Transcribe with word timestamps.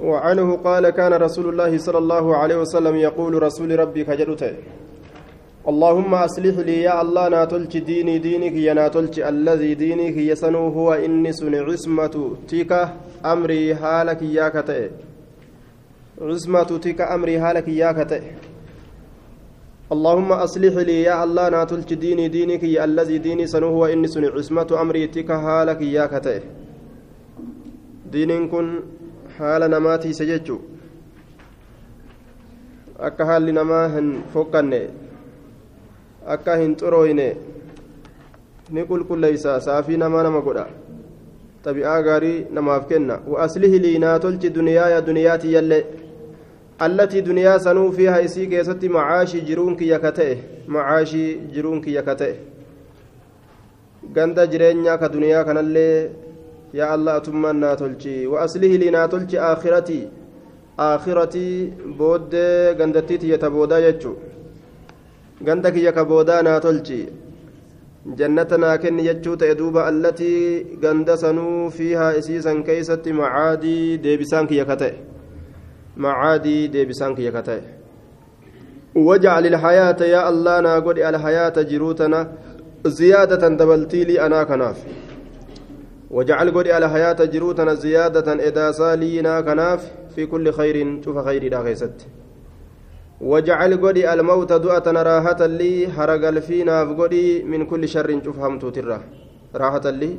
وعنه 0.00 0.56
قال 0.56 0.90
كان 0.90 1.12
رسول 1.12 1.46
الله 1.48 1.78
صلى 1.78 1.98
الله 1.98 2.36
عليه 2.36 2.56
وسلم 2.56 2.94
يقول 2.96 3.42
رسول 3.42 3.78
ربي 3.78 4.04
كجدته 4.04 4.52
اللهم 5.70 6.14
أصلح 6.14 6.56
لي 6.68 6.76
يا 6.82 6.92
الله 7.02 7.28
ناتلج 7.28 7.72
ديني 7.78 8.18
دينك 8.18 8.52
يا 8.52 8.74
ناتلج 8.74 9.20
الذي 9.20 9.74
دينك 9.74 10.16
يسنو 10.30 10.64
هو 10.76 10.88
إني 10.92 11.32
سن 11.32 11.54
عصمة 11.68 12.14
تيك 12.48 12.72
أمري 13.32 13.74
حالك 13.80 14.20
يا 14.38 14.46
كتئ 14.54 14.82
عصمة 16.28 16.70
تيك 16.84 17.00
أمري 17.00 17.40
حالك 17.42 17.68
يا 17.68 17.90
كتئ 17.98 18.22
اللهم 19.94 20.30
أصلح 20.46 20.74
لي 20.88 20.96
يا 21.08 21.14
الله 21.24 21.48
ناتلج 21.56 21.90
ديني 22.04 22.28
دينك 22.28 22.62
يا 22.62 22.84
الذي 22.84 23.18
ديني 23.26 23.46
سنو 23.46 23.68
هو 23.76 23.86
إني 23.86 24.08
سن 24.14 24.24
عصمة 24.36 24.70
أمري 24.82 25.06
تيك 25.14 25.32
حالك 25.44 25.80
يا 25.96 26.04
كتئ 26.12 26.40
دين 28.12 28.48
كن 28.52 28.66
حال 29.38 29.70
نماتي 29.70 30.12
سججو 30.12 30.58
akka 33.06 33.24
haalli 33.26 33.52
namaa 33.52 33.88
hin 33.92 34.10
fokkanne 34.32 34.78
akka 36.34 36.56
hin 36.60 36.76
xurooyne 36.82 37.26
ni 38.70 38.84
qulqulleeysa 38.90 39.54
saafii 39.64 39.98
namaa 40.02 40.22
nama 40.26 40.40
godha 40.46 40.66
xabi'aa 41.64 41.96
gaarii 42.08 42.46
namaaf 42.58 42.86
kenna 42.92 43.18
waaslihi 43.32 43.78
lii 43.86 43.98
naa 44.04 44.14
tolchi 44.24 44.52
duniyaaya 44.58 45.00
duniyaati 45.08 45.52
yalle 45.56 45.78
allatii 46.86 47.22
duniyaa 47.28 47.58
sanuu 47.66 47.90
fiiha 47.98 48.20
isii 48.28 48.46
keessatti 48.54 48.88
macaashii 48.98 49.44
jiruun 49.50 49.76
kiyya 49.82 49.98
ka 50.04 50.12
ta'e 50.18 50.38
macaashii 50.76 51.28
jiruun 51.56 51.80
kiyya 51.86 52.02
ka 52.10 52.14
ta'e 52.22 52.34
ganda 54.18 54.46
jireenyaa 54.54 54.98
ka 55.02 55.12
duniyaa 55.16 55.44
kanallee 55.50 56.10
yaa 56.78 56.90
allah 56.96 57.14
atummaan 57.20 57.58
naa 57.64 57.76
tolchi 57.82 58.14
waaslihi 58.32 58.78
lii 58.82 58.90
naa 58.96 59.08
tolchi 59.14 59.36
aakhiratii 59.48 60.04
aakhiratii 60.86 61.72
booddee 61.98 62.74
gandattii 62.80 63.18
tiyyata 63.24 63.50
boodaa 63.56 63.80
jechuu 63.86 64.14
ganda 65.48 65.70
kiyya 65.76 65.92
ka 65.98 66.04
boodaa 66.12 66.40
naa 66.48 66.58
tolchi 66.66 66.98
jannata 68.20 68.58
naa 68.64 68.76
kenni 68.84 69.02
jechuu 69.08 69.36
ta'e 69.42 69.54
duuba 69.60 69.86
allatii 69.90 70.42
ganda 70.84 71.16
sanuu 71.24 71.70
fiihaa 71.78 72.12
isiisan 72.20 72.62
keeysatti 72.68 73.12
macaadii 73.22 73.98
deebisaan 74.06 74.46
kiyya 74.52 74.64
ka 74.70 74.76
ta'e 74.82 74.94
macaadii 76.06 76.68
deebisaan 76.68 77.14
kiyya 77.14 77.32
وجعل 86.14 86.50
قولي 86.50 86.72
على 86.72 86.88
حياة 86.94 87.20
جروتنا 87.34 87.74
زيادة 87.74 88.28
إداسا 88.48 88.96
لينا 88.96 89.40
كناف 89.40 89.80
في 90.14 90.26
كل 90.26 90.52
خير 90.52 90.76
شوف 91.04 91.18
خير 91.18 91.42
راغيست 91.52 91.96
وجعل 93.20 93.72
قولي 93.82 94.12
الموت 94.12 94.52
دؤة 94.52 94.86
راحة 95.10 95.46
لي 95.46 95.88
حرق 95.96 96.22
الفينا 96.28 96.76
قولي 96.98 97.42
من 97.42 97.66
كل 97.66 97.88
شر 97.88 98.08
شوف 98.24 98.38
همتو 98.38 98.70
ترى 98.70 99.00
راحة 99.54 99.86
لي 99.90 100.10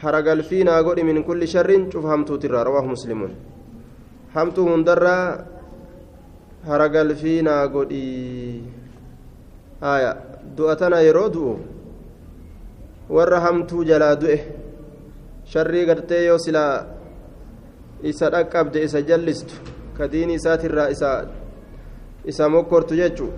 حرق 0.00 0.26
الفينا 0.36 0.74
قولي 0.86 1.02
من 1.02 1.22
كل 1.22 1.48
شر 1.48 1.70
شوف 1.92 2.04
همتو 2.06 2.36
ترى 2.36 2.62
رواه 2.68 2.86
مسلم. 2.94 3.20
همتو 4.36 4.62
هندرا 4.74 5.18
حرق 6.68 6.94
الفينا 7.00 7.54
قولي 7.74 8.62
آية 9.82 10.10
دؤتنا 10.56 11.00
يرودو 11.00 11.56
warra 13.08 13.40
hamtuu 13.40 13.84
sharrii 15.52 15.86
gartee 15.86 16.24
yoo 16.26 16.38
silaa 16.38 16.86
isa 18.02 18.30
dhaqqabde 18.30 18.82
isa 18.86 19.02
jallistu 19.02 19.54
ka 19.96 20.08
diini 20.12 20.34
isaatirraa 20.40 20.88
isa 20.94 21.10
isa 22.24 22.48
mokkortu 22.48 22.94
jechu 23.00 23.28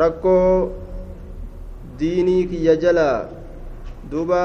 rakkoo 0.00 0.72
diinii 1.98 2.46
kiyya 2.50 2.76
jalaa 2.76 3.18
duuba 4.10 4.40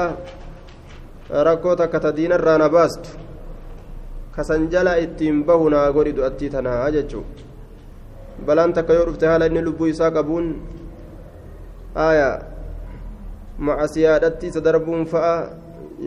rakkoo 1.48 1.76
takka 1.76 2.00
ta 2.00 2.12
diinarraa 2.12 2.58
na 2.58 2.68
baastu 2.68 3.10
kasan 4.36 4.68
jala 4.70 4.98
ittiin 5.04 5.44
bahu 5.44 5.70
naa 5.70 5.90
godhi 5.92 6.12
du'attii 6.18 6.50
tanaa 6.50 6.90
jechuu 6.90 7.24
balaan 8.46 8.72
takka 8.72 8.94
yoo 8.94 9.06
dhufte 9.08 9.26
haala 9.26 9.46
inni 9.50 9.62
lubbuu 9.62 9.88
isaa 9.94 10.10
qabuun 10.10 10.46
aayaa 11.96 12.36
macasiyaadhatti 13.58 14.46
isa 14.52 14.60
darbuun 14.68 15.04
fa'a 15.06 15.34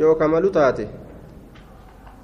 yoo 0.02 0.16
kamalu 0.16 0.50
taate 0.50 0.88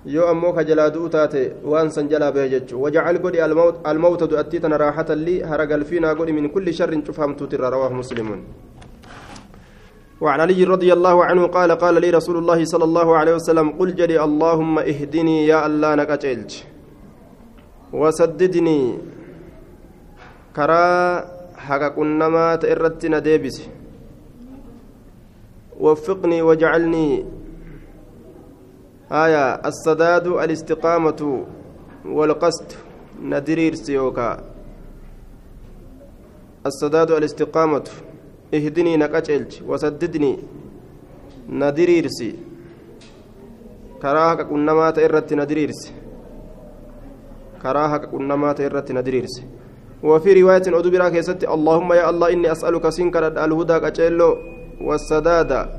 yoo 0.05 0.27
ammoo 0.27 0.53
ka 0.53 0.63
jalaa 0.63 0.89
du'u 0.89 1.09
taate 1.09 1.41
waan 1.63 1.91
san 1.91 2.07
jalaa 2.09 2.31
bahe 2.31 2.49
jechuu 2.49 2.81
wajacal 2.81 3.19
godhi 3.19 3.41
almawta 3.41 4.27
du'attii 4.27 4.59
tana 4.59 4.77
raaxatan 4.77 5.19
lii 5.27 5.41
hara 5.41 5.65
galfiinaa 5.67 6.15
godhi 6.15 6.33
min 6.33 6.49
kulli 6.49 6.73
sharrin 6.73 7.03
cufamtuuti 7.03 7.55
irra 7.55 7.69
rawaahu 7.69 7.95
muslimuun 8.01 8.41
وعن 10.19 10.39
علي 10.39 10.63
رضي 10.63 10.91
الله 10.93 11.25
عنه 11.25 11.47
قال 11.47 11.71
قال 11.71 11.95
لي 12.01 12.09
رسول 12.11 12.37
الله 12.43 12.65
صلى 12.67 12.83
الله 12.83 13.07
عليه 13.17 13.33
وسلم 13.39 13.79
قل 13.79 13.95
جري 13.95 14.19
اللهم 14.19 14.79
اهدني 14.79 15.47
يا 15.47 15.63
الله 15.63 15.95
نكتلج 15.95 16.51
وسددني 17.95 18.81
كرا 20.55 20.85
حق 21.55 21.83
كنما 21.95 22.55
تئرتنا 22.55 23.19
ديبسي 23.19 23.65
وفقني 25.79 26.39
واجعلني 26.41 27.07
آية 29.11 29.53
السداد 29.65 30.27
الاستقامة 30.27 31.45
والقصد. 32.05 32.65
ندرير 33.23 33.75
سيوكا. 33.75 34.43
السداد 36.65 37.11
الاستقامة. 37.11 37.87
اهدني 38.53 38.97
نكتلج 38.97 39.63
وسددني. 39.67 40.37
ندريرسي 41.49 42.35
كراهك 44.01 44.41
كنما 44.47 44.91
تئرت 44.91 45.33
ندريرسي 45.33 45.91
كراهك 47.61 48.05
كنما 48.05 48.53
تئرت 48.53 48.91
ندريرسي 48.91 49.43
وفي 50.03 50.41
رواية 50.41 50.61
أدبرا 50.67 51.09
كيست 51.09 51.43
اللهم 51.43 51.93
يا 51.93 52.09
الله 52.09 52.27
إني 52.33 52.51
أسألك 52.51 52.89
سنكر 52.89 53.27
الهدى 53.27 53.79
كتشيلو 53.79 54.37
والسداد 54.81 55.78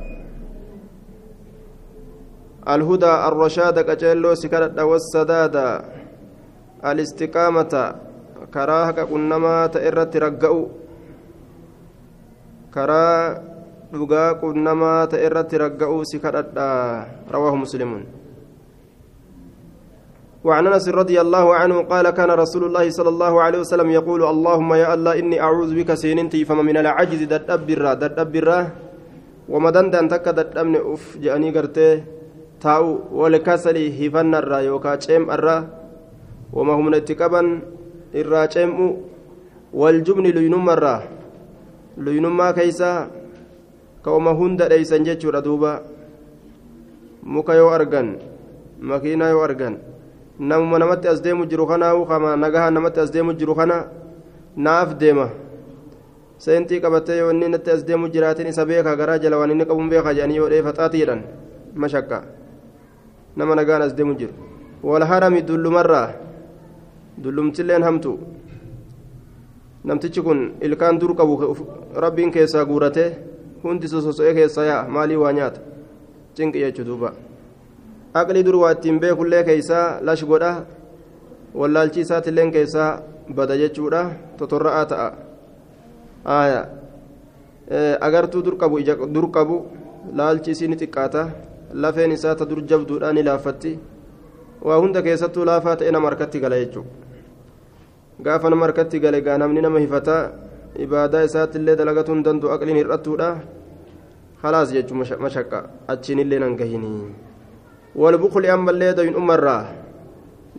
الهدى 2.68 3.12
الرشاد 3.28 3.76
كجلو 3.80 4.34
سكرت 4.34 4.78
والسداد 4.78 5.56
الاستقامة 6.84 7.94
كراهك 8.54 8.98
كنما 9.00 9.66
تئرت 9.66 10.16
رقأو 10.16 10.58
كرا 12.74 13.06
dhugaa 13.90 14.38
qunnamaa 14.38 15.10
ta'e 15.10 15.26
irratti 15.26 15.58
ragga'uu 15.58 16.06
si 16.06 16.22
kadhadha 16.22 16.70
رواه 17.30 17.54
مسلم. 17.58 17.90
وعن 20.40 20.66
أنس 20.66 20.88
رضي 20.88 21.20
الله 21.20 21.46
عنه 21.54 21.76
قال 21.84 22.06
كان 22.16 22.30
رسول 22.32 22.72
الله 22.72 22.90
صلى 22.96 23.10
الله 23.12 23.32
عليه 23.42 23.58
وسلم 23.60 23.88
يقول 23.90 24.24
اللهم 24.24 24.70
يا 24.72 24.88
الله 24.94 25.12
إني 25.20 25.36
أعوذ 25.36 25.76
بك 25.76 25.92
سيننتي 25.94 26.48
فما 26.48 26.64
من 26.64 26.80
العجز 26.80 27.28
ددبر 27.28 27.84
ددبر 28.00 28.48
وما 29.52 29.70
دندن 29.70 30.08
تك 30.08 30.26
ددمن 30.32 30.80
اف 30.80 31.20
جاني 31.20 31.48
غرتي 31.52 31.90
ولكسلي 33.12 33.84
هفن 34.08 34.34
الرا 34.34 34.58
يوكا 34.58 34.94
چيم 34.96 35.30
الرا 35.30 35.58
وما 36.52 36.72
هم 36.78 36.86
نتكبن 36.94 37.46
الرا 38.14 38.46
چيم 38.46 38.70
والجبن 39.74 40.24
لينم 40.36 40.66
الرا 40.70 40.96
لينما 41.98 42.50
كيسا 42.50 42.92
كوما 44.04 44.30
هند 44.30 44.60
ليسن 44.62 45.02
جچور 45.08 45.38
دوبا 45.40 45.74
muka 47.22 47.52
yoo 47.54 47.68
argan 47.68 48.16
makiinaa 48.80 49.28
yoo 49.28 49.44
argan 49.44 49.76
namuma 50.40 50.78
namatti 50.80 51.08
as 51.08 51.20
deemu 51.22 51.44
jiru 51.46 51.66
kanaa 51.68 51.92
kama 52.08 52.36
nagaha 52.36 52.70
namatti 52.70 53.00
as 53.00 53.10
deemu 53.12 53.36
jiru 53.36 53.54
kana 53.54 53.76
naaf 54.56 54.96
deema 54.96 55.28
seentii 56.38 56.80
qabatee 56.80 57.18
yoo 57.20 57.30
inni 57.30 57.48
natti 57.48 57.70
as 57.70 57.84
deemu 57.84 58.08
jiraatin 58.08 58.46
isa 58.48 58.64
beeka 58.64 58.96
garaa 58.96 59.18
jala 59.18 59.36
waan 59.36 59.50
inni 59.52 59.66
qabuun 59.68 59.90
beeka 59.92 60.14
jedhanii 60.16 60.36
yoo 60.40 60.48
dheefaxaati 60.48 60.98
jedhan 60.98 61.22
mashakka 61.74 62.39
nama 63.40 63.54
nagaan 63.58 63.82
as 63.86 63.94
deemu 63.98 64.14
jiru 64.20 64.34
wal 64.88 65.04
harami 65.10 65.40
dullumarraa 65.48 66.08
dullumtilleen 67.22 67.82
hamtu. 67.82 68.12
Namtichi 69.84 70.20
kun 70.26 70.40
ilkaan 70.60 70.98
dur 71.00 71.12
qabu 71.16 71.34
rabbiin 72.04 72.30
keessaa 72.32 72.64
guuratee 72.68 73.10
hundi 73.62 73.88
sososo'ee 73.88 74.34
keessaa 74.34 74.64
yaa 74.64 74.82
maalii 74.88 75.16
waa 75.22 75.32
nyaata? 75.32 75.60
Cinqi 76.34 76.60
jechuu 76.60 76.84
duuba. 76.84 77.12
Aqli 78.14 78.44
dur 78.44 78.56
waa 78.62 78.72
ittiin 78.76 79.00
beekullee 79.00 79.44
keeysaa 79.44 80.00
lash 80.02 80.24
godha 80.30 80.52
wallaalchi 81.54 82.00
isaatiilleen 82.00 82.52
keessaa 82.52 82.90
bada 83.36 83.56
jechuudha 83.62 84.02
totorra'aa 84.38 84.86
ta'a. 84.92 85.08
Agartuu 88.00 88.42
dur 88.42 88.56
qabu 88.60 88.78
ija 88.82 88.94
dur 89.14 89.30
qabu 89.30 89.56
laalchi 90.12 90.50
isii 90.50 90.68
ni 90.68 90.76
xiqqaata 90.76 91.22
lafeen 91.74 92.12
isaa 92.12 92.34
ta 92.34 92.44
dur 92.44 92.62
jabduudha 92.64 93.12
ni 93.12 93.22
laaffatti 93.22 93.78
waa 94.62 94.80
hunda 94.82 95.02
keessattuu 95.02 95.44
laafaa 95.44 95.76
ta'e 95.76 95.90
nama 95.90 96.08
harkatti 96.10 96.40
gala 96.40 96.58
jechuudha 96.64 97.08
gaafa 98.20 98.50
nama 98.50 98.66
harkatti 98.68 99.00
gale 99.00 99.20
gaa 99.24 99.38
namni 99.40 99.60
nama 99.64 99.80
hifata 99.80 100.16
ibaadaa 100.76 101.24
isaatti 101.24 101.58
illee 101.58 101.76
dalagatu 101.76 102.12
hin 102.12 102.24
danda'u 102.24 102.52
aqliin 102.52 102.76
hir'attuudha 102.80 103.28
halaas 104.42 104.72
jechuun 104.76 105.00
mashaqqa 105.24 105.60
achiin 105.88 106.20
illee 106.24 106.40
nan 106.42 106.56
gahinii 106.56 107.08
walbuqli 107.96 108.52
ammallee 108.56 108.92
doyin 108.98 109.16
umarraa 109.16 109.62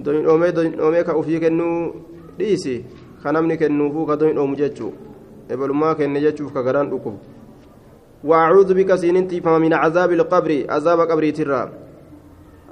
doyin 0.06 0.26
dhoomee 0.26 0.52
doyin 0.58 0.74
dhoomee 0.80 1.04
ka 1.06 1.18
ufii 1.22 1.40
kennuu 1.44 1.78
dhiisi 2.40 2.76
ka 3.24 3.32
namni 3.32 3.58
kennuufuu 3.62 4.06
ka 4.10 4.18
doyin 4.18 4.36
dhoomu 4.36 4.58
jechuu 4.58 4.94
ebalummaa 5.50 5.94
kenne 5.96 6.20
jechuuf 6.26 6.54
ka 6.54 6.64
garaan 6.66 6.90
dhukkub 6.90 7.16
وأعوذ 8.24 8.74
بك 8.74 8.96
سينتي 8.96 9.42
فما 9.42 9.58
من 9.58 9.74
عذاب 9.74 10.12
القبر 10.12 10.66
عذاب 10.70 11.00
قبري 11.00 11.32
ترى 11.32 11.62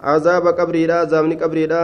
عذاب 0.03 0.47
قبري 0.47 0.85
لا 0.85 0.95
عذاب 0.99 1.25
قبري 1.41 1.65
لا 1.65 1.83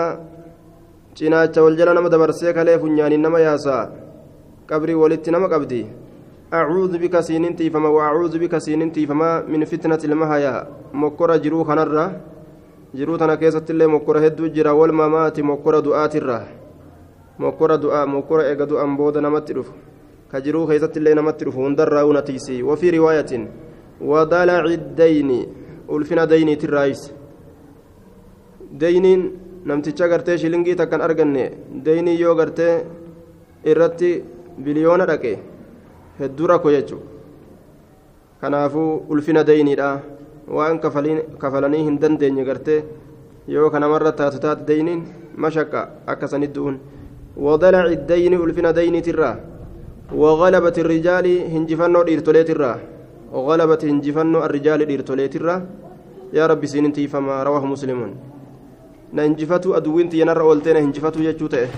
cinaacha 1.15 1.63
wal 1.63 1.77
jala 1.79 1.93
nama 1.95 2.09
dabarsee 2.11 2.51
kalee 2.51 2.75
funyaaniin 2.77 3.21
nama 3.23 3.39
yaasaa 3.39 3.87
qabrii 4.67 4.99
walitti 4.99 5.31
nama 5.31 5.47
qabdi 5.47 5.87
acuudhu 6.51 6.99
bika 6.99 7.21
siinin 7.23 7.55
tiifama 7.55 7.89
waacuudhu 7.89 8.39
bika 8.39 8.59
siinin 8.59 8.91
tiifama 8.91 9.29
min 9.47 9.63
fitnati 9.65 10.07
ilmahayaa 10.11 10.65
mokkora 10.91 11.39
jiruu 11.39 11.63
kanarra 11.63 12.05
jiruu 12.93 13.17
tana 13.17 13.37
keessatti 13.37 13.71
illee 13.71 13.87
mokkora 13.87 14.25
hedduu 14.25 14.51
jira 14.57 14.75
wal 14.75 14.91
mamaati 14.91 15.47
mokkora 15.51 15.81
du'aatirra 15.87 16.39
mokkora 17.39 17.77
du'aa 17.77 18.05
mokkora 18.05 18.49
eega 18.51 18.67
du'an 18.67 18.97
booda 18.99 19.23
namatti 19.23 19.55
dhufu 19.55 19.71
ka 20.35 20.41
jiruu 20.43 20.67
keessatti 20.67 20.99
illee 20.99 21.15
namatti 21.15 21.45
dhufu 21.47 21.61
hundarraa 21.63 22.03
unatiisi 22.11 22.55
wafii 22.69 22.91
riwaayatin 22.95 23.43
wadalaci 24.11 24.77
dayni 24.97 25.37
ulfina 25.97 26.25
dayniitirraayis 26.31 27.03
dayniin 28.81 29.23
namticha 29.71 30.09
gartee 30.13 30.37
shilingii 30.41 30.75
takkan 30.81 31.05
arganne 31.07 31.45
deynii 31.85 32.17
yoo 32.23 32.35
gartee 32.41 32.73
irratti 33.73 34.11
biliyoona 34.65 35.07
dhaqe 35.11 35.33
hedduu 36.19 36.51
rakko 36.53 36.75
jechu 36.75 36.99
kanaafuu 38.41 38.91
ulfina 39.15 39.47
deyniidha 39.53 39.89
waan 40.59 40.83
kafalanii 41.39 41.85
hin 41.87 41.99
dandeenye 42.03 42.49
gartee 42.51 42.79
yoo 43.55 43.69
kanamarra 43.69 44.17
taatu 44.21 44.43
taate 44.49 44.67
deyniin 44.73 45.07
mashaqqa 45.47 45.89
akkasanit 46.13 46.55
du'un 46.55 46.79
wadalaci 47.47 48.07
deyni 48.13 48.45
ulfina 48.45 48.75
deyniitirraa 48.75 49.35
وغلبة 50.13 50.75
الرجال 50.77 51.25
هنجفنو 51.53 52.03
ديرتوليترا. 52.03 52.79
وغلبة 53.33 53.81
هنجفنو 53.83 54.45
الرجال 54.45 54.85
ديرتوليترا. 54.85 55.55
يا 56.33 56.45
رب 56.47 56.65
سينتي 56.65 57.07
فما 57.07 57.43
رواه 57.43 57.63
aduwwinti 59.75 60.19
yanarra 60.19 60.43
ooltee 60.43 60.73
na 60.73 60.79
injifatu 60.79 61.23
jechuu 61.23 61.47
ta'e 61.47 61.69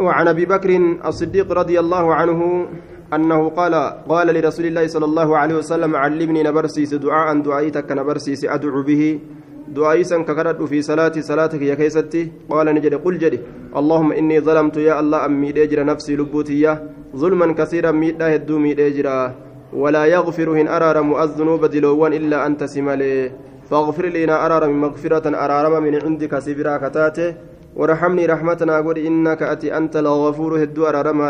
وعن 0.00 0.28
أبي 0.28 0.44
بكر 0.46 0.70
الصديق 1.06 1.52
رضي 1.52 1.80
الله 1.80 2.14
عنه 2.14 2.66
أنه 3.14 3.48
قال 3.48 3.74
قال 4.08 4.26
لرسول 4.34 4.66
الله 4.66 4.86
صلى 4.86 5.04
الله 5.04 5.36
عليه 5.38 5.54
وسلم 5.54 5.96
علمني 5.96 6.42
نبرسيس 6.42 6.94
دعاء 6.94 7.40
دعائتك 7.40 7.92
نبرسيس 7.92 8.44
أدعو 8.44 8.82
به. 8.82 9.20
دعائيسا 9.68 10.18
ككرد 10.22 10.64
في 10.64 10.82
صلاتي 10.82 11.22
صلاتك 11.22 11.62
يا 11.62 11.74
كيستي 11.74 12.32
قال 12.50 12.66
نجد 12.74 12.94
قل 12.94 13.18
جدي 13.18 13.40
اللهم 13.76 14.12
إني 14.12 14.40
ظلمت 14.40 14.76
يا 14.76 15.00
الله 15.00 15.26
امي 15.26 15.52
دجر 15.52 15.84
نفسي 15.84 16.16
لبوتي 16.16 16.78
ظلما 17.16 17.52
كثيرا 17.52 17.90
ميدا 17.90 18.34
هدو 18.34 18.58
ميدجرا 18.58 19.34
ولا 19.72 20.04
يغفرهن 20.04 20.68
ارارم 20.68 21.22
الذنوب 21.22 21.64
دلوان 21.64 22.12
إلا 22.12 22.46
انت 22.46 22.64
سمالي 22.64 23.30
فاغفر 23.70 24.06
لنا 24.06 24.46
أرارم 24.46 24.80
مغفرة 24.80 25.26
أرارم 25.44 25.82
من 25.82 25.94
عندك 26.02 26.38
سبرا 26.38 26.76
كتاته. 26.76 27.34
ورحمني 27.76 28.26
رحمتنا 28.26 28.80
قل 28.80 28.98
إنك 28.98 29.42
أتي 29.42 29.76
أنت 29.76 29.96
الغفور 29.96 30.62
هدو 30.62 30.86
أرارم 30.90 31.20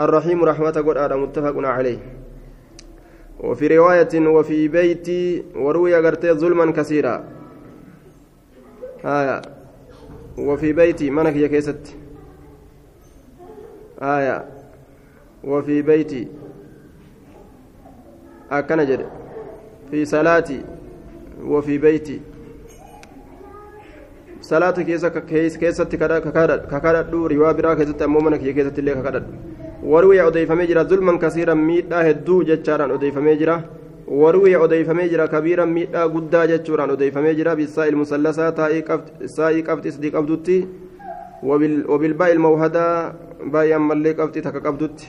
الرحيم 0.00 0.44
رحمة 0.44 0.76
قل 0.86 0.98
أرى 0.98 1.16
متفق 1.22 1.56
عليه. 1.58 1.98
وفي 3.40 3.66
رواية 3.76 4.14
وفي 4.14 4.68
بيتي 4.68 5.44
وروي 5.56 5.94
قرتي 5.94 6.32
ظلما 6.32 6.70
كثيرا. 6.70 7.24
آية. 9.04 9.42
وفي 10.38 10.72
بيتي 10.72 11.10
منك 11.10 11.36
يا 11.36 11.46
كيست؟ 11.46 11.96
آية. 14.02 14.44
وفي 15.44 15.82
بيتي. 15.82 16.28
أكنجد 18.50 19.06
في 19.90 20.04
صلاتي. 20.04 20.60
وفي 21.42 21.78
بيتي. 21.78 22.20
صلاة 24.40 24.70
كيسة 24.70 25.08
كيسة 25.08 25.84
ككادت 25.84 27.14
روا 27.14 27.52
برا 27.52 27.74
كيسة 27.74 28.04
أمومنا 28.04 28.36
كيسة 28.36 28.72
اللي 28.78 28.94
ككادت 28.94 29.26
وروي 29.82 30.20
أضيفمي 30.20 30.66
جرا 30.66 30.82
ظلما 30.82 31.18
كثيرا 31.18 31.54
ميتا 31.54 32.10
هدو 32.10 32.42
جتشارا 32.42 32.94
أضيفمي 32.94 33.34
جرا. 33.36 33.64
وروي 34.08 34.56
أضيفمي 34.56 35.08
جرا 35.08 35.26
كبيرا 35.26 35.64
ميتا 35.64 36.04
قدا 36.04 36.44
جتشورا 36.44 36.84
أضيفمي 36.92 37.34
جرا 37.34 37.54
بالساء 37.54 37.88
المثلثة 37.88 38.50
تاء 38.50 38.80
قفت 38.80 39.24
ساء 39.36 39.60
قفت 39.60 39.86
إصديق 39.86 40.16
قبضتي 40.16 40.58
وبال 41.42 41.90
وبالباء 41.90 42.32
الموهدة 42.32 42.84
باء 43.52 43.78
ملي 43.78 44.12
قفت 44.12 44.38
تك 44.38 44.56
قبضتي 44.66 45.06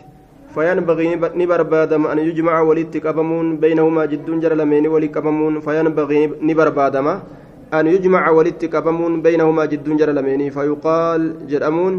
فينبغي 0.55 1.07
نبربادم 1.41 2.01
أن 2.07 2.17
يجمع 2.19 2.55
ولد 2.61 2.93
قبمون 3.05 3.47
بينهما 3.63 4.05
جد 4.11 4.27
جر 4.43 4.53
لمين 4.53 4.87
ولد 4.87 5.11
قبمون 5.17 5.53
فينبغي 5.59 6.21
نبربادم 6.49 7.07
أن 7.73 7.85
يجمع 7.87 8.23
ولد 8.29 8.61
قبمون 8.75 9.13
بينهما 9.21 9.63
جد 9.71 9.87
جر 9.99 10.09
لمين 10.17 10.41
فيقال 10.55 11.21
جرأمون 11.51 11.93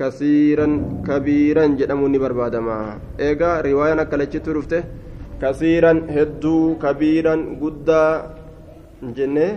كثيرا 0.00 0.66
كبيرا 1.08 1.64
جرأمون 1.78 2.10
نبربادم 2.12 2.66
إيجا 3.20 3.50
رواية 3.60 3.94
نكالتش 3.94 4.48
رفته 4.48 4.82
كثيرا 5.42 5.92
هدو 6.16 6.78
كبيرا 6.82 7.34
قدا 7.62 8.04
جنة 9.02 9.48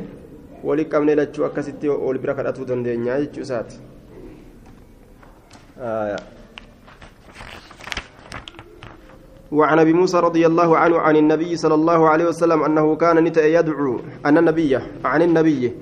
ولد 0.64 0.88
قبني 0.94 1.16
لتشو 1.16 1.46
أكستي 1.46 1.90
ولبرا 1.90 2.34
كراتو 2.34 2.64
دندنيا 2.64 3.18
يجو 3.18 3.44
سات 3.44 3.74
آه 5.80 6.16
وعن 9.52 9.80
أبي 9.80 9.94
موسى 9.94 10.18
رضي 10.20 10.48
الله 10.48 10.78
عنه 10.78 11.00
عن 11.00 11.16
النبي 11.16 11.56
صلى 11.56 11.76
الله 11.76 12.10
عليه 12.10 12.26
وسلم 12.26 12.64
أنه 12.64 12.96
كان 12.96 13.18
نتأ 13.24 13.46
يدعو 13.46 14.00
أن 14.26 14.38
النبي 14.38 14.80
عن 15.06 15.22
النبي. 15.22 15.74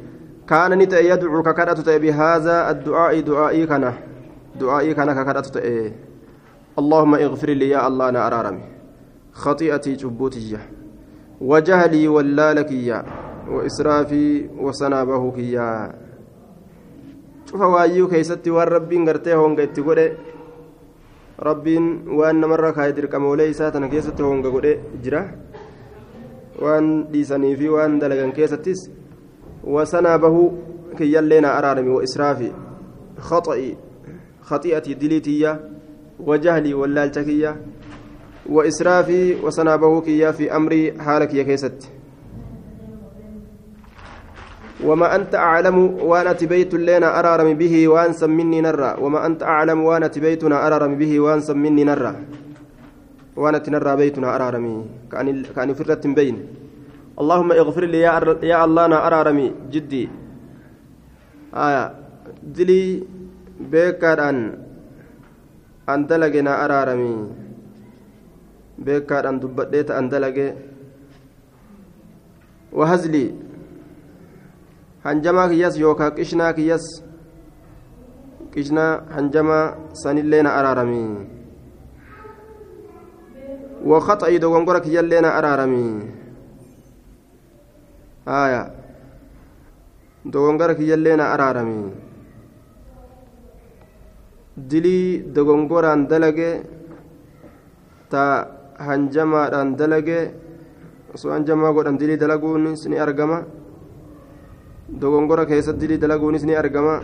كان 0.50 0.72
نتأ 0.78 1.00
يدعو 1.00 1.44
ككرت 1.44 1.90
بهذا 1.90 2.72
الدعاء 2.72 3.20
دعائي 3.20 3.66
كان 3.66 3.94
دعائي 4.60 4.94
كان 4.94 5.10
ككرت 5.14 5.46
اللهم 6.80 7.16
اغفر 7.16 7.50
لي 7.50 7.70
يا 7.70 7.88
الله 7.88 8.10
أنا 8.10 8.28
أرارمي. 8.28 8.79
خطيئتي 9.40 9.94
جبوتي 9.96 10.58
وجهلي 11.42 12.08
ولالك 12.08 12.72
يا 12.72 13.00
واسرافي 13.52 14.50
وسنابه 14.64 15.24
يا 15.38 15.70
شوف 17.50 17.62
وايو 17.62 18.08
كيستي 18.08 18.52
والرب 18.52 18.92
غرتي 19.08 19.34
هونغ 19.34 19.60
rabbiin 21.40 22.04
waan 22.20 22.40
namarra 22.44 22.74
kaa'e 22.76 22.94
dirqamoolee 22.96 23.50
isaa 23.50 23.72
tana 23.72 23.88
keessatti 23.88 24.24
honga 24.24 24.50
godhe 24.52 24.72
jira 25.04 25.22
waan 26.64 26.90
dhiisanii 27.12 27.56
fi 27.62 27.70
waan 27.76 27.96
dalagan 28.02 28.34
keessattis 28.40 28.82
wasanaa 29.76 30.18
bahuu 30.20 30.48
kiyyallee 30.98 31.40
na 31.46 31.54
araarami 31.60 31.96
wa 31.96 32.04
israafi 32.08 32.52
khaxa'i 33.30 33.70
khaxi'atii 34.50 34.98
diliitiyya 35.04 35.54
wajahli 36.32 36.74
wallaalcha 36.82 37.24
kiyya 37.30 37.56
wasanaa 38.52 39.78
bahuu 39.78 40.02
kiyya 40.02 40.34
fi 40.34 40.50
amrii 40.50 40.92
haala 40.98 41.28
kiyya 41.28 41.46
keessatti 41.46 42.00
وما 44.80 45.16
أنت 45.16 45.36
أعلم 45.36 46.00
وأنا 46.00 46.34
تبيت 46.34 46.74
لنا 46.74 47.20
أرارم 47.20 47.54
به 47.54 47.88
وأنسى 47.88 48.28
مني 48.28 48.62
نرى. 48.62 48.96
وما 49.04 49.26
أنت 49.26 49.44
أعلم 49.44 49.84
وأنا 49.84 50.08
تبيتنا 50.08 50.68
أرارم 50.68 50.96
به 50.96 51.20
وأنسى 51.20 51.54
مني 51.54 51.84
نرى. 51.84 52.16
وأنا 53.36 53.58
تنرى 53.58 53.96
بيتنا 53.96 54.36
أرارمي. 54.36 54.76
كان 55.12 55.44
كان 55.56 55.74
فرة 55.74 56.04
بين. 56.16 56.36
اللهم 57.20 57.52
اغفر 57.52 57.84
لي 57.92 58.00
يا, 58.08 58.24
يا 58.44 58.64
الله 58.66 58.86
أنا 58.86 59.08
أرارمي. 59.08 59.68
جدي. 59.72 60.10
آية. 61.52 61.84
دلي 62.44 63.04
بكر 63.60 64.30
أن 64.30 64.38
أن 65.90 66.08
دلقنا 66.08 66.66
أرارمي. 66.66 67.16
أن 69.30 69.40
دبديت 69.40 69.92
أن 69.92 70.10
دلق 70.10 70.56
وهزلي 72.72 73.50
hanjamaa 75.04 75.48
kiyyas 75.50 75.80
yookaan 75.80 76.12
qishnaa 76.16 76.54
kiyyas 76.54 76.86
qishnaa 78.54 79.08
hanjamaa 79.16 79.66
sanillee 80.02 80.42
na 80.44 80.52
araarami 80.60 81.04
waqaxa'ii 83.92 84.42
dogongora 84.44 84.84
kiyyallee 84.88 85.22
na 85.24 85.32
araarami 85.40 85.86
haaya 88.26 88.62
dogongara 90.34 90.76
kiyyallee 90.76 91.16
na 91.22 91.32
araarami 91.34 91.80
dilii 94.72 95.24
dogongoraan 95.36 96.08
dalage 96.12 96.52
ta 98.12 98.24
hanjamaadhaan 98.88 99.76
dalage 99.80 100.20
osoo 101.14 101.32
hanjamaa 101.36 101.74
godhan 101.78 101.98
dilii 102.02 102.18
dalaguunis 102.24 102.82
ni 102.92 102.98
argama 103.06 103.40
dogongora 105.02 105.46
keessatti 105.50 105.82
dilii 105.84 105.98
dalaguunis 106.04 106.44
ni 106.48 106.56
argama 106.62 106.96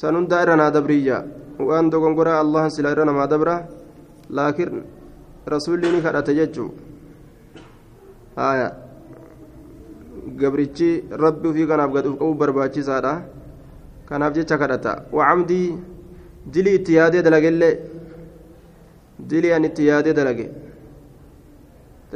san 0.00 0.14
hundaa 0.18 0.42
irra 0.44 0.56
naa 0.60 0.70
dabriyya 0.76 1.18
waan 1.68 1.90
dogongora 1.92 2.38
allahan 2.42 2.70
sila 2.70 2.92
irra 2.94 3.04
namaa 3.10 3.26
dabra 3.32 3.54
laakiin 4.36 4.82
rasuulli 5.54 5.88
ni 5.94 6.00
kadhate 6.06 6.32
jechuu 6.38 6.70
haya 8.36 8.68
gabrichi 10.40 10.90
rabbi 11.24 11.48
ufii 11.50 11.66
kanaaf 11.70 11.90
gad 11.96 12.06
uf 12.10 12.16
qabu 12.20 12.34
barbaachisaadha 12.42 13.14
kanaaf 14.08 14.32
jecha 14.38 14.56
kadhata 14.62 14.92
wacamdii 15.18 15.68
dilii 16.54 16.74
itti 16.78 16.92
yaadee 16.98 17.22
dalagellee 17.26 17.74
dilii 19.18 19.52
an 19.52 19.64
itti 19.64 19.82
yaadee 19.90 20.14
dalage. 20.14 20.46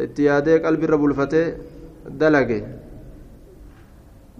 Itti 0.07 0.23
yaadee 0.23 0.61
qalbirra 0.61 0.99
bulfatee 0.99 1.55
dalage. 2.21 2.59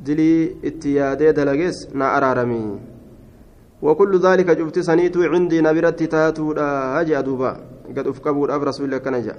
Dilii 0.07 0.57
itti 0.63 0.97
yaadee 0.99 1.33
dalagees 1.33 1.89
na 1.95 2.07
araaramii 2.17 2.93
وكل 3.83 4.13
ذلك 4.19 4.51
جبت 4.51 4.79
سنيت 4.79 5.17
عندي 5.17 5.61
نبرت 5.61 6.03
تاتودا 6.03 6.67
هجا 6.95 7.21
دوبا 7.21 7.51
قد 7.97 8.07
افكبوا 8.07 8.47
الأف 8.47 8.63
رسول 8.63 8.85
الله 8.87 8.99
كنجا 8.99 9.35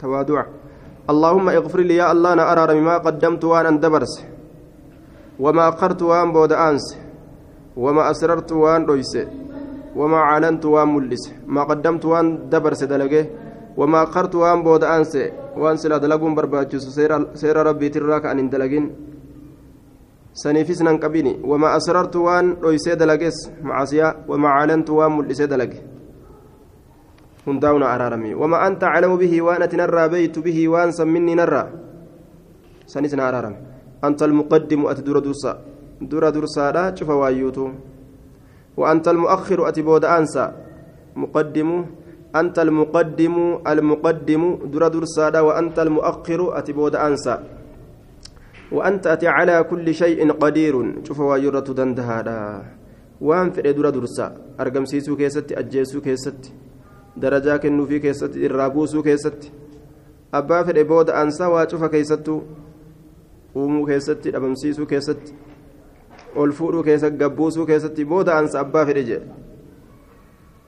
تواضع 0.00 0.44
اللهم 1.12 1.46
اغفر 1.48 1.80
لي 1.80 1.96
يا 1.96 2.12
الله 2.12 2.32
أنا 2.32 2.44
أرى 2.52 2.80
ما 2.80 2.98
قدمت 2.98 3.44
وأنا 3.44 3.68
اندبرس 3.68 4.14
وما 5.40 5.68
أخرت 5.68 6.02
وأن 6.02 6.32
بود 6.32 6.52
أنس 6.52 6.86
وما 7.76 8.10
أسررت 8.10 8.52
وأن 8.52 8.82
رويس 8.84 9.14
وما 9.96 10.16
أعلنت 10.16 10.64
وأن 10.64 10.88
ملس 10.94 11.24
ما 11.46 11.62
قدمت 11.70 12.04
وأن 12.04 12.26
دبرس 12.52 12.84
دلقه 12.92 13.24
وما 13.76 14.02
أخرت 14.02 14.34
وأن 14.34 14.62
بود 14.66 14.84
أنس 14.84 15.12
وأن 15.56 15.76
سلا 15.82 15.96
دلقون 16.04 16.34
برباجس 16.34 16.84
سير 17.40 17.56
ربي 17.68 17.88
تراك 17.88 18.24
qabini 21.00 21.40
wama 21.44 21.72
asrartu 21.72 22.24
waan 22.24 22.56
dhoysee 22.60 22.96
dalages 22.96 23.36
macasiyaa 23.62 24.14
wama 24.28 24.48
calantu 24.58 24.96
waan 24.98 25.12
mul'isee 25.16 25.46
dalage 25.48 25.80
hundaa'una 27.46 27.86
araarame 27.88 28.34
wama 28.34 28.60
anta 28.60 28.92
calamu 28.92 29.16
bihi 29.16 29.40
waan 29.40 29.62
ati 29.62 29.76
narraa 29.80 30.08
beeytu 30.12 30.42
bihi 30.42 30.68
waan 30.68 30.92
san 30.92 31.08
minni 31.08 31.34
narraa 31.40 31.66
sanis 32.86 33.14
na 33.16 33.28
araarame 33.28 33.56
anta 34.02 34.24
almuqaddimu 34.28 34.88
ati 34.90 35.02
dura 35.02 35.20
dursa 35.26 35.56
dura 36.10 36.28
dursaadha 36.32 36.92
cufa 36.92 37.14
waayyuutu 37.16 37.64
وأنت 38.76 39.08
المؤخر 39.08 39.68
أتي 39.68 39.82
بود 39.82 40.04
أنسى. 40.04 40.52
مقدم 41.16 41.84
أنت 42.36 42.58
المقدم 42.58 43.58
المقدم 43.66 44.42
در 44.72 44.88
درسادا 44.88 45.40
وأنت 45.40 45.78
المؤخر 45.78 46.58
أتي 46.58 46.72
بود 46.72 46.96
أنسى. 46.96 47.38
وأنت 48.72 49.06
أتي 49.06 49.28
على 49.28 49.64
كل 49.64 49.94
شيء 49.94 50.32
قدير. 50.32 50.74
شوف 51.04 51.20
واجرة 51.20 51.68
دندهادا 51.78 52.62
وأن 53.20 53.50
في 53.50 53.72
درا 53.72 53.90
درسا 53.90 54.36
أرقم 54.60 54.84
سيسو 54.84 55.16
كيست 55.16 55.52
أجيسو 55.52 56.00
كيست 56.00 56.52
درجا 57.16 57.56
كنو 57.56 57.86
في 57.86 57.98
كيست 57.98 58.36
الرابوسو 58.36 59.02
كيست 59.02 59.52
أبا 60.34 60.62
في 60.62 60.84
بود 60.84 61.10
أنسى 61.10 61.44
وأشوف 61.44 61.84
كيستو. 61.84 62.40
uumuu 63.56 63.86
keessatti 63.88 64.32
dhabamsiisuu 64.32 64.86
keessatti 64.86 65.34
ol 66.36 66.52
fuudhuu 66.52 66.82
keessatti 66.88 67.18
gabbuusuu 67.24 67.66
keessatti 67.66 68.04
booda 68.04 68.38
ansa 68.38 68.60
abbaa 68.60 68.86
fedhe 68.86 69.04
jedhe 69.10 69.46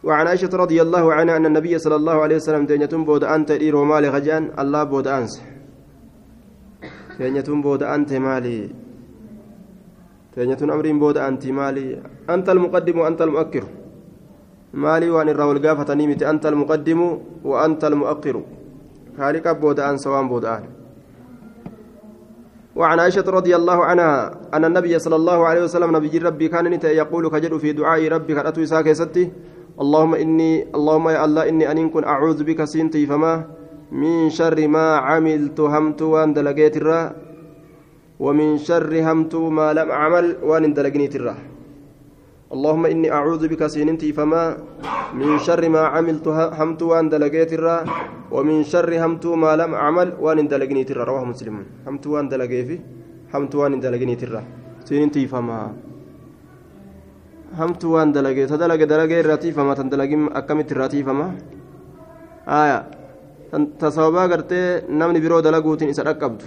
وعن 0.05 0.27
عائشة 0.27 0.51
رضي 0.55 0.83
الله 0.83 1.05
عنها 1.15 1.37
أن 1.37 1.47
النبي 1.47 1.79
صلى 1.79 1.97
الله 1.97 2.17
عليه 2.23 2.37
وسلم 2.37 2.67
تنيتون 2.67 3.03
بود 3.05 3.25
أنت 3.25 3.51
إيرو 3.51 3.85
مالي 3.85 4.13
خجان 4.15 4.55
الله 4.59 4.83
بود 4.85 5.07
أنس 5.11 5.43
تنيتون 7.19 7.63
بود 7.63 7.83
أنت 7.83 8.13
مالي 8.13 8.71
تنيتون 10.37 10.71
أمرين 10.71 10.99
بود 11.03 11.19
أنت 11.19 11.47
مالي 11.51 11.99
أنت 12.31 12.47
المقدم 12.49 12.99
وأنت 12.99 13.21
المؤخر. 13.23 13.65
مالي 14.75 15.11
وأن 15.11 15.29
الرول 15.29 15.67
قافة 15.67 15.95
نيمت 15.95 16.23
أنت 16.23 16.47
المقدم 16.47 17.01
وأنت 17.45 17.85
المؤخر. 17.85 18.37
خالق 19.19 19.53
بود 19.53 19.81
أنس 19.81 20.07
وأن 20.07 20.29
بود 20.29 20.45
أنس 20.45 20.78
وعن 22.79 23.01
عائشة 23.03 23.27
رضي 23.27 23.57
الله 23.57 23.85
عنها 23.85 24.39
أن 24.55 24.65
النبي 24.65 24.99
صلى 24.99 25.17
الله 25.17 25.39
عليه 25.47 25.63
وسلم 25.67 25.91
نبي 25.97 26.19
ربي 26.19 26.47
كان 26.49 26.71
يقول 27.03 27.25
كجد 27.29 27.57
في 27.59 27.73
دعاء 27.75 28.09
ربي 28.09 28.33
قد 28.39 28.47
أتوا 28.47 28.63
إساك 28.63 28.93
ستي. 28.93 29.25
اللهم 29.83 30.15
إني 30.15 30.75
اللهم 30.75 31.07
يا 31.09 31.25
الله 31.25 31.43
إني 31.49 31.71
أن 31.71 31.91
كن 31.91 32.05
أعوذ 32.07 32.43
بك 32.47 32.65
سنتي 32.65 33.07
فما 33.07 33.35
من 33.91 34.31
شر 34.31 34.59
ما 34.69 34.97
عملت 34.97 35.59
همت 35.61 36.03
وأن 36.03 36.35
دلقيت 36.35 36.77
الرا 36.77 37.03
ومن 38.19 38.59
شر 38.59 38.91
همت 38.91 39.35
ما 39.35 39.75
لم 39.75 39.91
أعمل 39.91 40.27
وأن 40.43 40.75
دلقنيت 40.75 41.15
الرا. 41.19 41.58
اللهم 42.49 42.85
إني 42.87 43.09
أعوذ 43.13 43.43
بك 43.53 43.63
سنتي 43.69 44.09
فما 44.17 44.43
من 45.13 45.37
شر 45.47 45.69
ما 45.69 45.83
عملت 45.93 46.27
همت 46.29 46.81
وأن 46.83 47.13
دلقيت 47.13 47.53
الرا 47.53 47.77
ومن 48.33 48.65
شر 48.65 48.89
همت 49.05 49.25
ما 49.37 49.53
لم 49.61 49.75
أعمل 49.75 50.09
وأن 50.17 50.49
دلقني 50.49 50.85
ترى 50.89 51.03
رواه 51.05 51.25
مسلم. 51.29 51.57
همت 51.87 52.07
وأن 52.07 52.29
دلقي 52.33 52.61
في 52.65 52.77
همت 53.35 53.55
وأن 53.55 53.81
دلقني 53.85 54.17
ترى 54.17 54.43
سنتي 54.89 55.27
فما 55.29 55.61
همت 57.59 57.85
وأن 57.85 58.13
دلقي 58.17 58.47
تدلق 58.49 58.81
دلقي 58.93 59.21
الراتي 59.21 59.53
فما 59.53 59.73
تندلقي 59.77 60.17
أكمت 60.41 60.73
الراتي 60.73 61.01
فما. 61.05 61.29
آية. 62.49 62.79
تصوبا 63.81 64.23
قرتي 64.33 64.89
نمني 64.89 65.21
برو 65.21 65.41
دلقوتين 65.45 65.89
إسا 65.93 66.03
ركبت 66.03 66.43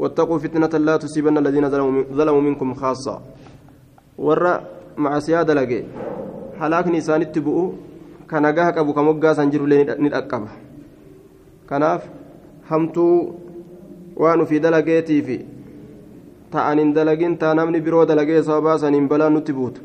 واتقوا 0.00 0.38
فتنة 0.38 0.72
لا 0.80 0.96
تصيبن 0.96 1.38
الذين 1.38 1.68
ظلموا 2.16 2.40
منكم 2.40 2.74
خاصة. 2.74 3.16
مع 4.96 5.18
سيادة 5.18 5.54
لقي 5.54 5.82
هلاكني 6.60 7.00
سانت 7.00 7.38
بؤو 7.38 7.72
kan 8.30 8.46
nagaha 8.46 8.70
qabu 8.70 8.94
ka 8.94 9.02
moggaasan 9.02 9.50
jirullee 9.50 9.82
ni 9.98 10.06
dhaqqaba 10.06 10.54
kanaaf 11.66 12.06
hamtuu 12.70 13.34
waan 14.14 14.46
ufii 14.46 14.62
dalageetiif 14.62 15.28
ta'an 16.54 16.78
hin 16.78 16.94
dalagin 16.94 17.34
taa 17.42 17.58
namni 17.58 17.82
biroo 17.82 18.06
dalagee 18.06 18.38
sababaa 18.46 18.78
saniin 18.78 19.10
balaan 19.10 19.34
nutti 19.34 19.50
buutu 19.50 19.82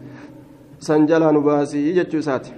san 0.77 1.09
jalaa 1.09 1.33
nu 1.33 1.41
baasii 1.41 1.93
jechuu 1.97 2.21
isaati 2.21 2.53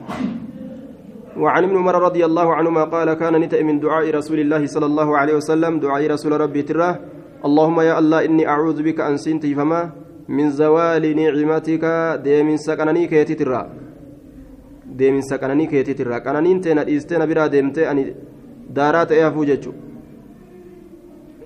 وعن 1.38 1.64
ابن 1.64 1.78
عمر 1.78 1.96
رضي 2.02 2.26
الله 2.26 2.48
عنهما 2.56 2.84
قال 2.90 3.14
كان 3.14 3.38
نتأ 3.38 3.62
من 3.62 3.78
دعاء 3.78 4.10
رسول 4.10 4.40
الله 4.42 4.66
صلى 4.74 4.86
الله 4.90 5.10
عليه 5.18 5.36
وسلم 5.38 5.78
دعاء 5.86 6.02
رسول 6.10 6.34
ربي 6.34 6.62
تراه 6.66 6.96
اللهم 7.46 7.78
يا 7.82 7.94
الله 8.02 8.26
إني 8.26 8.44
أعوذ 8.50 8.82
بك 8.82 9.06
أن 9.06 9.22
سنتي 9.22 9.54
فما 9.54 10.07
min 10.28 10.52
zawaali 10.52 11.16
nicmatika 11.16 12.18
deeminsa 12.24 12.76
qananii 12.76 13.08
keetitirra 13.08 13.66
deeminsa 15.00 15.38
qananii 15.38 15.68
keetitirra 15.68 16.22
qananiin 16.22 16.62
teena 16.62 16.86
dhiistee 16.86 17.18
na 17.18 17.28
biraa 17.28 17.50
deemtee 17.52 17.88
ani 17.88 18.14
daaraa 18.76 19.06
ta'e 19.06 19.22
hafuu 19.22 19.46
jechu. 19.46 19.74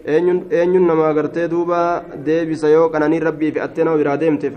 Eenyuun 0.05 0.87
nama 0.87 1.09
agartee 1.09 1.47
duuba 1.47 2.03
deebisa 2.25 2.69
yoo 2.69 2.89
qananiin 2.89 3.23
rabbii 3.23 3.51
fe'attee 3.51 3.83
nama 3.85 3.97
biraa 3.97 4.17
deemte 4.17 4.51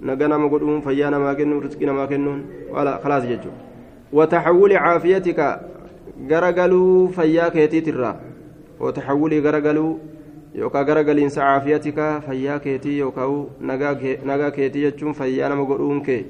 nagaa 0.00 0.28
nama 0.28 0.48
godhuun 0.48 0.82
fayyaa 0.82 1.10
namaa 1.10 1.34
kennuun 1.34 1.62
riskii 1.62 1.86
namaa 1.86 2.06
kennuun 2.06 2.42
kalaas 3.02 3.24
jechuudha 3.28 3.58
wataxawwuli 4.12 4.74
caafiyatika 4.74 5.46
garagaluu 6.28 7.08
fayyaa 7.16 7.50
keetiitirra 7.50 8.10
wataxawwuli 8.80 9.40
garagaluu 9.40 9.98
yookaan 10.58 10.86
garagaliinsa 10.86 11.40
caafiyatika 11.40 12.20
fayyaa 12.26 12.58
keetii 12.64 12.98
yookaan 12.98 13.46
nagaa 14.24 14.50
keetii 14.50 14.82
jechuun 14.88 15.14
fayyaa 15.14 15.48
nama 15.48 15.64
godhuun 15.64 16.02
kee. 16.02 16.24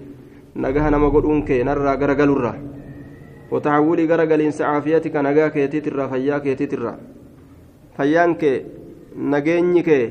nagaha 0.56 0.90
nama 0.90 1.10
godhuun 1.10 1.44
kee 1.44 1.60
narraa 1.68 1.96
garagalurra 2.00 2.54
wataxawulii 3.50 4.06
garagaliinsa 4.12 4.64
caafiyatika 4.64 5.22
nagaa 5.22 5.50
keetiitirra 5.56 6.08
fayyaa 6.12 6.40
keetiitirra 6.40 6.92
fayyaan 7.96 8.32
kee 8.40 8.56
nageenyi 9.34 9.82
kee 9.88 10.04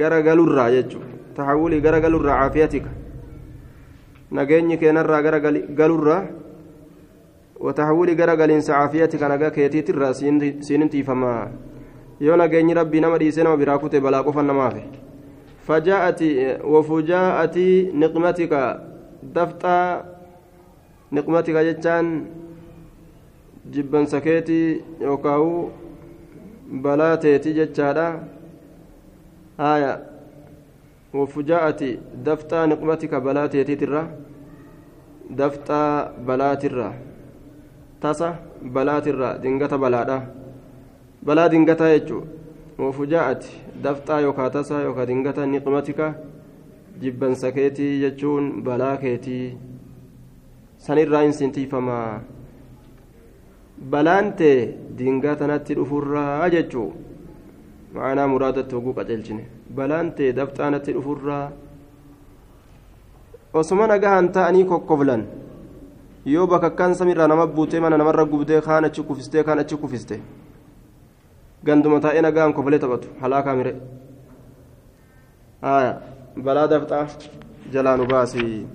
garagalurra 0.00 0.64
jechuudha 0.74 1.06
taxawulii 1.36 1.80
garagalurra 1.86 2.38
caafiyatika 2.40 2.90
nageenyi 4.38 4.76
kee 4.82 4.92
narraa 4.98 5.22
garagalurra 5.22 6.18
wataxawulii 7.68 8.18
garagaliinsa 8.22 8.72
caafiyatika 8.72 9.28
nagaa 9.34 9.50
keetiitirra 9.58 10.14
siinintiifama 10.14 11.32
yoo 12.20 12.36
nageenyi 12.36 12.74
rabbii 12.80 13.00
nama 13.00 13.18
dhiisee 13.18 13.42
nama 13.44 13.56
biraa 13.56 13.78
kute 13.78 14.00
balaa 14.00 14.22
qofa 14.26 14.42
namaafe 14.42 14.84
فجاءت 15.70 16.20
وفجاءت 16.72 17.56
نقمتك 18.02 18.52
dafxaa 19.34 20.02
niqmatika 21.14 21.60
jechaan 21.68 22.06
jibbansa 23.72 24.20
keetii 24.24 24.80
yookaan 25.00 25.68
balaa 26.82 27.16
teeti 27.22 27.52
jechaadha 27.58 28.06
haya 29.58 29.92
wafujaa'ati 31.18 31.90
dafxaa 32.26 32.64
niqmatika 32.72 33.20
balaa 33.26 33.48
teetiitirra 33.52 34.02
dafxaa 35.38 36.12
balaatirra 36.26 36.88
tasa 38.02 38.28
balaatirra 38.74 39.28
dingata 39.42 39.76
balaadha 39.84 40.18
balaa 41.26 41.48
dingataa 41.52 41.90
jechuu 41.94 42.22
wafujaa'ati 42.78 43.50
dafxaa 43.84 44.20
yookaa 44.26 44.50
tasa 44.56 44.80
yookaa 44.86 45.06
dingata 45.10 45.46
niqmatika 45.46 46.14
jibbansa 47.00 47.52
keetii 47.56 48.00
jechuun 48.00 48.62
balaa 48.62 48.96
keetii. 48.96 49.56
Sanirraa 50.84 51.22
hin 51.22 51.32
sintiifamaa. 51.38 52.20
Balaan 53.90 54.32
tee 54.38 54.74
dingaa 54.98 55.36
tanatti 55.42 55.74
dhufurraa 55.78 56.48
jechuu 56.54 56.88
ma'anaa 57.94 58.28
muraadatti 58.32 58.74
hoguu 58.74 58.94
qaceelchine 58.98 59.44
balaan 59.76 60.12
tee 60.16 60.32
dafxaanatti 60.38 60.92
dhufurraa. 60.96 61.44
Osuma 63.60 63.86
nagahan 63.92 64.28
ta'anii 64.32 64.64
kokkoblan 64.72 65.24
yoo 66.34 66.46
bakakkaan 66.46 66.94
samiirraa 66.94 67.28
nama 67.32 67.46
buutee 67.46 67.80
mana 67.80 67.96
namarra 67.98 68.24
gubdee 68.32 68.60
kaan 68.66 68.84
achi 68.88 69.02
kufistee 69.02 69.42
kaan 69.48 69.58
achi 69.64 69.76
kufiste 69.84 70.20
ganduma 71.64 72.00
taa'ee 72.00 72.22
nagaan 72.22 72.52
kofalee 72.52 72.78
taphatu 72.78 73.08
halaakaa 73.20 73.54
mire. 73.56 73.72
Balaa 76.44 76.66
dafxaa 76.68 77.06
jalaa 77.72 77.96
nu 77.96 78.06
baasii. 78.06 78.66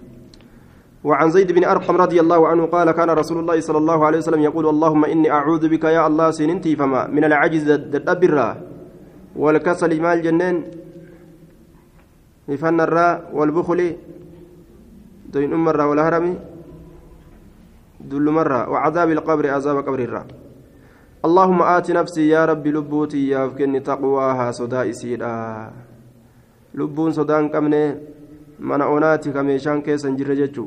وعن 1.06 1.30
زيد 1.30 1.52
بن 1.52 1.64
أرقم 1.64 1.96
رضي 2.02 2.18
الله 2.18 2.48
عنه 2.48 2.66
قال 2.66 2.92
كان 2.92 3.10
رسول 3.10 3.38
الله 3.46 3.60
صلى 3.62 3.78
الله 3.78 4.00
عليه 4.06 4.18
وسلم 4.18 4.42
يقول 4.42 4.66
اللهم 4.74 5.06
إني 5.06 5.30
أعوذ 5.32 5.70
بك 5.70 5.84
يا 5.94 6.02
الله 6.08 6.32
سننتي 6.34 6.74
فما 6.76 7.14
من 7.14 7.24
العجز 7.30 7.70
الدبرة 7.70 8.50
والكسل 9.38 10.02
مال 10.02 10.18
جنين 10.26 10.56
لفن 12.50 12.80
الراء 12.82 13.30
والبخل 13.38 13.80
دين 15.30 15.54
أم 15.54 15.70
الراء 15.70 15.88
والهرم 15.94 16.26
دل 18.02 18.26
مرة 18.26 18.70
وعذاب 18.70 19.10
القبر 19.12 19.46
عذاب 19.50 19.78
قبر 19.86 20.00
الراء 20.00 20.28
اللهم 21.26 21.62
آت 21.62 21.92
نفسي 21.92 22.28
يا 22.30 22.46
ربي 22.46 22.72
لبوتي 22.72 23.28
يا 23.28 23.48
فكني 23.48 23.80
تقواها 23.80 24.52
صداء 24.52 24.92
سيدا 24.92 25.72
لبون 26.74 27.12
صدان 27.12 27.50
كمني 27.50 27.84
من 28.60 28.82
أوناتي 28.82 29.32
كميشان 29.32 29.82
كيسا 29.82 30.10
جرجتشو 30.10 30.66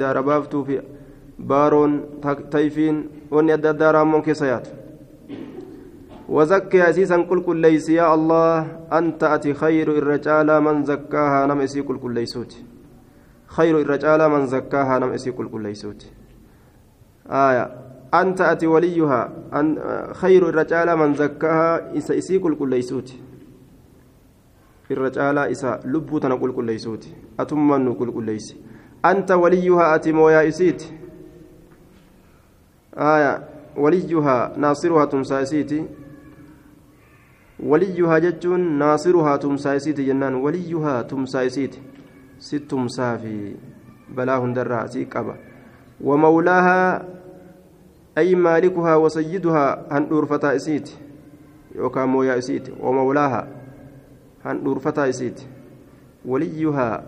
daara 0.00 0.22
baaftuu 0.22 0.64
fi 0.64 0.80
baaroon 1.50 1.92
tayfiin 2.50 2.96
wanni 3.30 3.52
adda 3.52 3.70
addaa 3.70 3.92
raammoon 3.92 4.22
keessa 4.22 4.46
yaatu 4.46 4.70
وزكي 6.28 6.90
أسيسا 6.90 7.16
قل 7.16 7.40
كل 7.42 7.56
ليس 7.56 7.88
يا 7.88 8.14
الله 8.14 8.66
أنت 8.92 9.24
أتي 9.24 9.54
خير 9.54 9.88
الرجال 9.98 10.60
من 10.60 10.84
زكاها 10.84 11.46
نم 11.46 11.60
إسي 11.60 11.80
قل 11.80 11.98
كل 11.98 12.14
ليسوت 12.14 12.52
خير 13.46 13.80
الرجال 13.80 14.30
من 14.30 14.46
زكاها 14.46 14.98
نم 14.98 15.12
إسي 15.12 15.30
قل 15.30 15.48
كل 15.48 15.62
ليسوت 15.62 16.06
آية. 17.30 17.87
أنت 18.14 18.40
أتي 18.40 18.66
وليها 18.66 19.32
أن 19.54 19.78
خير 20.12 20.48
الرجال 20.48 20.96
من 20.96 21.14
زكاها 21.14 21.96
إسا 21.96 22.18
إسي 22.18 22.38
قل 22.38 22.54
كل 22.54 22.70
ليسوت 22.70 23.12
الرجال 24.90 25.38
إسا 25.38 25.80
لبوتنا 25.84 26.34
قل 26.34 26.52
كل 26.52 26.64
ليسوت 26.64 27.08
أتمنوا 27.40 27.94
قل 27.94 28.10
كل 28.10 28.24
ليسوت 28.24 28.56
أنت 29.04 29.30
وليها 29.30 29.94
أتم 29.94 30.18
ويا 30.18 30.48
إسيت 30.48 30.82
آية 32.96 33.48
وليها 33.76 34.56
ناصرها 34.56 35.04
تمسى 35.04 35.42
إسيتي. 35.42 35.86
وليها 37.60 38.18
جتون 38.18 38.78
ناصرها 38.78 39.36
تمسى 39.36 39.76
إسيتي 39.76 40.04
جنان 40.04 40.34
وليها 40.34 41.02
تمسى 41.02 41.46
إسيتي. 41.46 41.80
ست 42.38 42.56
تمسى 42.70 43.18
في 43.18 43.54
بلاه 44.08 44.46
درا 44.46 44.86
سيقبا 44.86 45.36
ومولاها 46.00 47.08
أي 48.18 48.34
مالكها 48.34 48.96
وسيدها 48.96 49.86
هندور 49.90 50.26
فتا 50.26 50.56
إسيتي 50.56 50.96
يوكا 51.74 52.04
مويا 52.04 52.38
إسيتي 52.38 52.72
ومولاها 52.80 53.48
هندور 54.44 54.78
فتا 54.78 55.08
إسيتي 55.08 55.46
وليها 56.26 57.04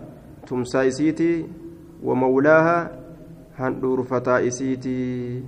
تمسى 0.47 0.87
إسيتي 0.87 1.45
ومولاها 2.03 3.01
هندور 3.59 4.03
فتائسيتي 4.03 5.43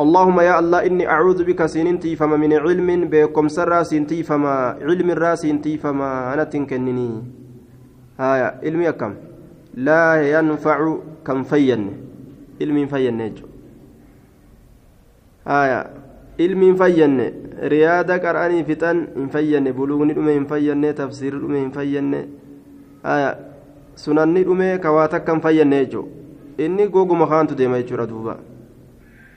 اللهم 0.00 0.40
يا 0.40 0.58
الله 0.58 0.86
إني 0.86 1.04
أعوذ 1.06 1.44
بك 1.44 1.66
سننتي 1.66 2.16
فما 2.18 2.36
من 2.36 2.52
علم 2.52 2.88
بكم 3.06 3.46
سرى 3.48 3.84
سنتي 3.84 4.26
فما 4.26 4.82
علم 4.82 5.08
الراس 5.10 5.46
سنتي 5.46 5.78
فما 5.78 6.34
أنا 6.34 6.44
تنكنني. 6.50 7.10
هايا 8.18 8.58
علمي 8.66 8.92
كم؟ 8.92 9.14
لا 9.74 10.18
ينفع 10.18 10.78
كم 11.26 11.42
فين. 11.42 11.82
علم 12.60 12.86
فين 12.86 13.14
نجو. 13.18 13.46
ilmi 15.46 16.66
hin 16.66 16.76
fayyanne 16.76 17.26
riyaada 17.72 18.18
qar'anii 18.18 18.64
fixan 18.64 19.06
hin 19.16 19.28
fayyanne 19.34 19.72
buluugni 19.72 20.14
dhume 20.14 20.32
hin 20.32 20.46
fayyanne 20.46 20.92
tafsiirri 21.00 21.38
dhume 21.38 21.58
hin 21.60 21.70
fayyanne 21.70 22.20
sunanni 24.04 24.44
dhume 24.44 24.78
kawaa 24.78 25.08
takka 25.08 25.32
hin 25.32 25.40
fayyanne 25.40 25.84
jechuudha. 25.84 26.08
Inni 26.58 26.88
goguma 26.88 27.26
kaantu 27.26 27.54
deema 27.54 27.78
jechuudha 27.82 28.06
duuba. 28.06 28.36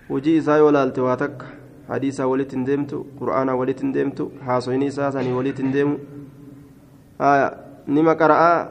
Hojii 0.09 0.37
isaa 0.37 0.57
yoo 0.57 0.71
laalte 0.71 1.01
waa 1.01 1.17
takka 1.17 1.45
hadiisaa 1.87 2.27
walitti 2.27 2.55
hin 2.55 2.65
deemtu 2.65 3.05
qura'aanaa 3.19 3.55
walitti 3.55 3.83
hin 3.83 3.93
deemtu 3.93 4.31
haasoyni 4.45 4.85
isaa 4.85 5.11
sanii 5.11 5.33
walitti 5.33 5.61
hin 5.61 5.71
deemu. 5.73 5.97
Nima 7.87 8.15
qara'aa 8.15 8.67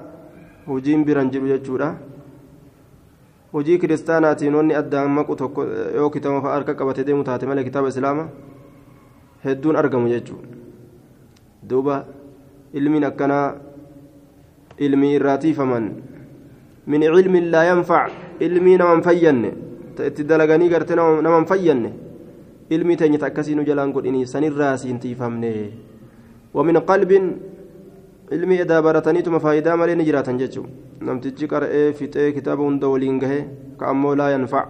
hojiin 0.66 1.04
biran 1.04 1.30
jiru 1.30 1.48
jechuudha. 1.52 1.94
Hojii 3.52 3.78
kiristaanaatiin 3.78 4.54
wanni 4.54 4.74
addaan 4.74 5.10
maqu 5.10 5.36
tokko 5.36 5.64
yoo 5.94 6.10
kitaaba 6.10 6.40
fa'a 6.40 6.54
harka 6.54 6.74
qabatee 6.74 7.04
deemu 7.06 7.24
taate 7.24 7.46
malee 7.46 7.64
kitaaba 7.64 7.88
islaamaa 7.88 8.28
hedduun 9.44 9.76
argamu 9.76 10.08
jechuudha 10.08 10.48
duuba 11.70 12.04
ilmiin 12.74 13.04
akkanaa 13.10 13.46
ilmii 14.78 15.14
irraatiifaman 15.18 15.84
min 16.86 17.02
cilmin 17.14 17.50
laa 17.50 17.64
yanfac 17.64 18.10
ilmii 18.40 18.76
naman 18.82 19.02
fayyanne 19.02 19.50
ta 19.96 20.06
itti 20.06 20.24
dalaganii 20.24 20.68
garte 20.68 20.94
naman 20.96 21.46
fayyanne 21.46 21.90
ilmii 22.70 22.96
teenyata 22.96 23.26
akkasii 23.26 23.54
nu 23.54 23.64
jalaan 23.64 23.92
godhini 23.92 24.26
sanirraa 24.26 24.76
siin 24.76 24.98
tiifamne 25.00 25.52
wamin 26.54 26.80
qalbin 26.90 27.24
ilmii 28.30 28.58
edaa 28.64 28.82
barataniituma 28.82 29.40
faayidaa 29.40 29.76
malee 29.76 29.94
ni 29.94 30.04
jiraatan 30.08 30.38
jechuu 30.38 30.66
namtichi 31.08 31.48
qara'ee 31.52 31.92
fixee 31.98 32.32
kitaaba 32.36 32.62
hunda 32.64 32.88
waliin 32.92 33.18
gahe 33.22 33.38
ka 33.78 33.86
ammoo 33.92 34.14
laa 34.20 34.30
yanfac 34.30 34.68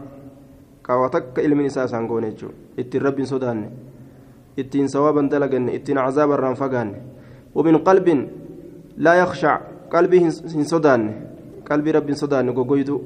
kawa 0.83 1.09
takka 1.15 1.43
ilmiin 1.43 1.67
isaa 1.71 1.85
isaan 1.91 2.07
goone 2.11 2.31
jechuu 2.31 2.51
ittiin 2.83 3.03
rabbiin 3.07 3.27
sodaanne 3.33 3.69
ittiin 4.63 4.89
sawaaban 4.95 5.31
dalaganne 5.31 5.75
ittiin 5.79 5.99
cazaabarraan 6.05 6.57
fagaanne 6.63 6.99
wamin 7.55 7.79
qalbin 7.89 8.21
laa 9.09 9.15
yakshac 9.23 9.63
qalbii 9.95 10.21
hin 10.57 10.65
sodaanne 10.75 11.15
qalbii 11.71 11.93
rabbi 11.99 12.13
hin 12.13 12.21
sodaanne 12.25 12.53
goggoytu 12.59 13.01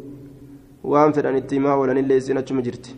waan 0.95 1.13
fedhan 1.13 1.37
itti 1.43 1.55
himaa 1.61 1.77
oolanillee 1.85 2.17
isin 2.25 2.39
achuma 2.43 2.63
jirti 2.67 2.97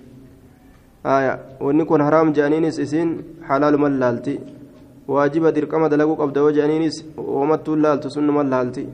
wanni 1.60 1.84
kun 1.92 2.00
haraam 2.08 2.32
je'aniinis 2.40 2.78
isin 2.86 3.14
halaaluman 3.48 3.98
laalti 4.02 4.40
waajiba 5.08 5.52
dirqama 5.52 5.88
dalaguu 5.88 6.16
qabda 6.16 6.40
yoo 6.40 6.52
je'aniinis 6.52 7.04
oomattuun 7.18 7.80
laaltu 7.84 8.10
sunnuman 8.10 8.48
laalti 8.50 8.86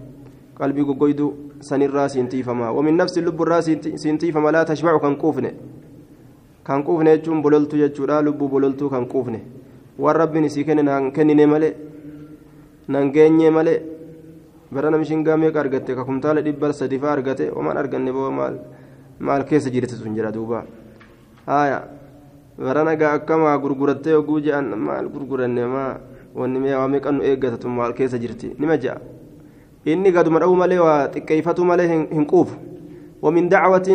qalbii 0.58 0.84
goggoytu 0.88 1.26
sanirraa 1.60 2.08
siin 2.08 2.28
tiifama 2.28 2.72
wamin 2.72 2.96
nafsi 2.96 3.20
lubburraa 3.20 3.62
siin 3.62 4.18
tiifama 4.18 4.52
laa 4.52 4.64
tashbacu 4.64 5.00
kan 5.00 5.16
quufne 5.16 5.50
kan 6.64 6.82
quufne 6.86 7.10
jechuun 7.16 7.42
bololtu 7.42 7.76
jechuudha 7.76 8.22
lubbuu 8.22 8.48
bololtuu 8.48 8.88
kan 8.90 9.06
quufne 9.06 9.40
waan 9.98 10.16
rabbiin 10.16 10.44
isii 10.44 10.64
kenne 10.64 10.82
naan 10.82 11.12
kennine 11.12 11.46
malee 11.46 11.74
nan 12.88 13.12
geenye 13.12 13.50
malee 13.50 13.78
bara 14.72 14.90
namni 14.90 15.06
shingaa 15.10 15.36
meeqa 15.36 15.60
argatte 15.60 15.94
ka 15.94 16.04
kumtaala 16.04 16.40
dhibba 16.42 16.72
sadifaa 16.72 17.12
argate 17.16 17.44
omaan 17.58 17.76
arganne 17.82 18.10
boo 18.12 18.30
maal 18.30 18.58
maal 19.20 19.44
keessa 19.44 19.70
jirti 19.70 19.94
sun 19.94 20.14
jira 20.16 20.32
duuba 20.32 20.64
haaya 21.46 21.78
bara 22.58 22.84
nagaa 22.84 23.12
akkamaa 23.18 23.58
gurgurattee 23.58 24.14
oguu 24.14 24.40
je'an 24.40 24.74
maal 24.76 25.08
gurguranne 25.08 25.62
maa 25.66 26.00
wanni 26.34 26.58
mee 26.60 26.74
waa 26.74 26.88
meeqa 26.88 27.12
nu 27.12 27.22
eeggatatu 27.22 27.68
maal 27.68 27.92
keessa 27.94 28.18
jirti 28.18 28.54
nima 28.58 28.76
je'a 28.76 28.96
inni 29.84 30.12
gaduma 30.12 30.38
dha'uu 30.42 30.56
malee 30.56 30.78
waa 30.78 31.08
xiqqeeffatu 31.14 31.64
malee 31.64 31.88
hin 31.88 32.26
quufu 32.26 32.68
ومن 33.22 33.48
دعوة 33.48 33.88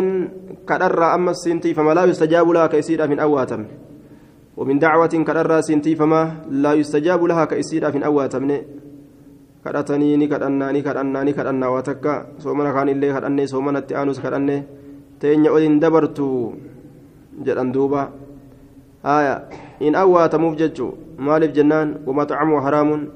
كدر 0.68 1.00
أما 1.14 1.30
السنتي 1.30 1.74
فما 1.74 1.96
لا 1.96 2.04
يستجاب 2.04 2.44
لها 2.50 2.66
كيسير 2.66 3.00
من 3.08 3.18
أواتم 3.24 3.62
ومن 4.56 4.76
دعوة 4.78 5.14
كدر 5.28 5.60
سنتي 5.60 5.96
فما 5.96 6.44
لا 6.50 6.72
يستجاب 6.76 7.24
لها 7.24 7.44
كيسير 7.44 7.88
من 7.88 8.02
أواتم 8.04 8.44
kadhatanii 9.64 10.20
ni 10.20 10.28
kadhannaa 10.28 10.76
ni 10.76 10.84
kadhannaa 10.84 11.24
ni 11.24 11.32
kadhannaa 11.32 11.72
waa 11.72 11.80
takka 11.80 12.36
soomana 12.36 12.68
kaanillee 12.76 13.16
kadhannee 13.16 13.48
soomanatti 13.48 13.96
aanus 13.96 14.20
kadhannee 14.20 14.60
teenya 15.16 15.48
ol 15.48 15.64
hin 15.64 15.80
dabartu 15.80 16.52
jedhan 17.46 17.72
duuba 17.72 18.12
haya 19.04 19.36
إن 19.82 19.94
أواتموف 19.94 20.54
ججو 20.54 20.92
مالف 21.18 21.50
جنان 21.50 21.88
ومطعمه 22.06 22.60
حرام 22.60 23.08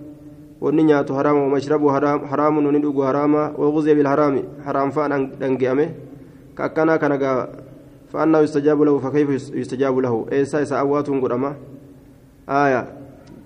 ونيات 0.60 1.12
حرام 1.12 1.36
ومشربه 1.36 1.92
حرام 1.94 2.18
حرام 2.26 2.54
وندوغ 2.66 3.06
حرام 3.06 3.34
وغزي 3.58 3.94
بالحرام 3.94 4.34
حرام 4.66 4.90
فان 4.90 5.30
دنجامه 5.40 5.88
كأكنا 6.58 6.96
كان 6.96 7.14
فأنه 8.12 8.38
يستجاب 8.38 8.82
له 8.82 8.98
فكيف 8.98 9.28
يستجاب 9.54 9.98
له 9.98 10.26
إيسا 10.32 10.58
إيسا 10.58 10.76
أوات 10.80 11.08
قرما 11.10 11.54
آية 12.48 12.82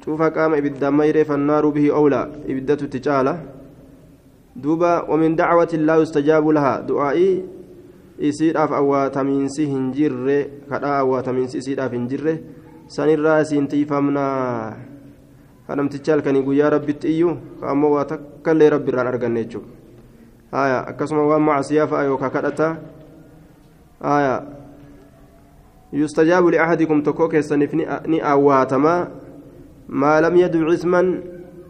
شوف 0.04 0.22
قام 0.22 0.54
إبدا 0.54 0.90
مير 0.90 1.24
فالنار 1.24 1.68
به 1.68 1.94
أولى 1.94 2.22
إبدة 2.48 2.74
تجالة 2.74 3.34
دوبا 4.56 5.10
ومن 5.10 5.36
دعوة 5.36 5.72
لا 5.74 5.96
يستجاب 5.96 6.48
لها 6.48 6.80
دعائي 6.80 7.44
isiidhaaf 8.28 8.72
awwaatamiinsi 8.80 9.66
hin 9.66 9.92
jirre 9.96 10.38
kadhaa 10.70 10.98
awwaatamiinsi 11.02 11.58
isiidhaaf 11.58 11.92
hin 11.92 12.08
jirre 12.08 12.34
sanirraa 12.96 13.40
isiin 13.44 13.68
tiifamnaa 13.68 14.76
kanamticha 15.66 16.12
halkanii 16.12 16.42
guyyaa 16.42 16.70
rabbitti 16.76 17.08
iyyuu 17.14 17.36
ammoo 17.74 17.92
waa 17.94 18.04
takkaillee 18.14 18.70
rabbi 18.76 18.92
irraan 18.92 19.10
arganne 19.12 19.44
jechuudha 19.44 19.68
haya 20.52 20.78
akkasuma 20.92 21.26
waan 21.32 21.42
macasiyaa 21.48 21.86
fa'a 21.92 22.04
yookaan 22.10 22.32
kadhata 22.36 22.76
haya 24.00 24.34
yustajaabu 25.92 26.50
li'ahadikum 26.56 27.02
tokkoo 27.02 27.28
keessaniif 27.28 27.72
ni 28.06 28.20
awwaatamaa 28.32 28.98
maa 29.88 30.20
lam 30.20 30.36
yadcu 30.36 30.72
cisman 30.72 31.14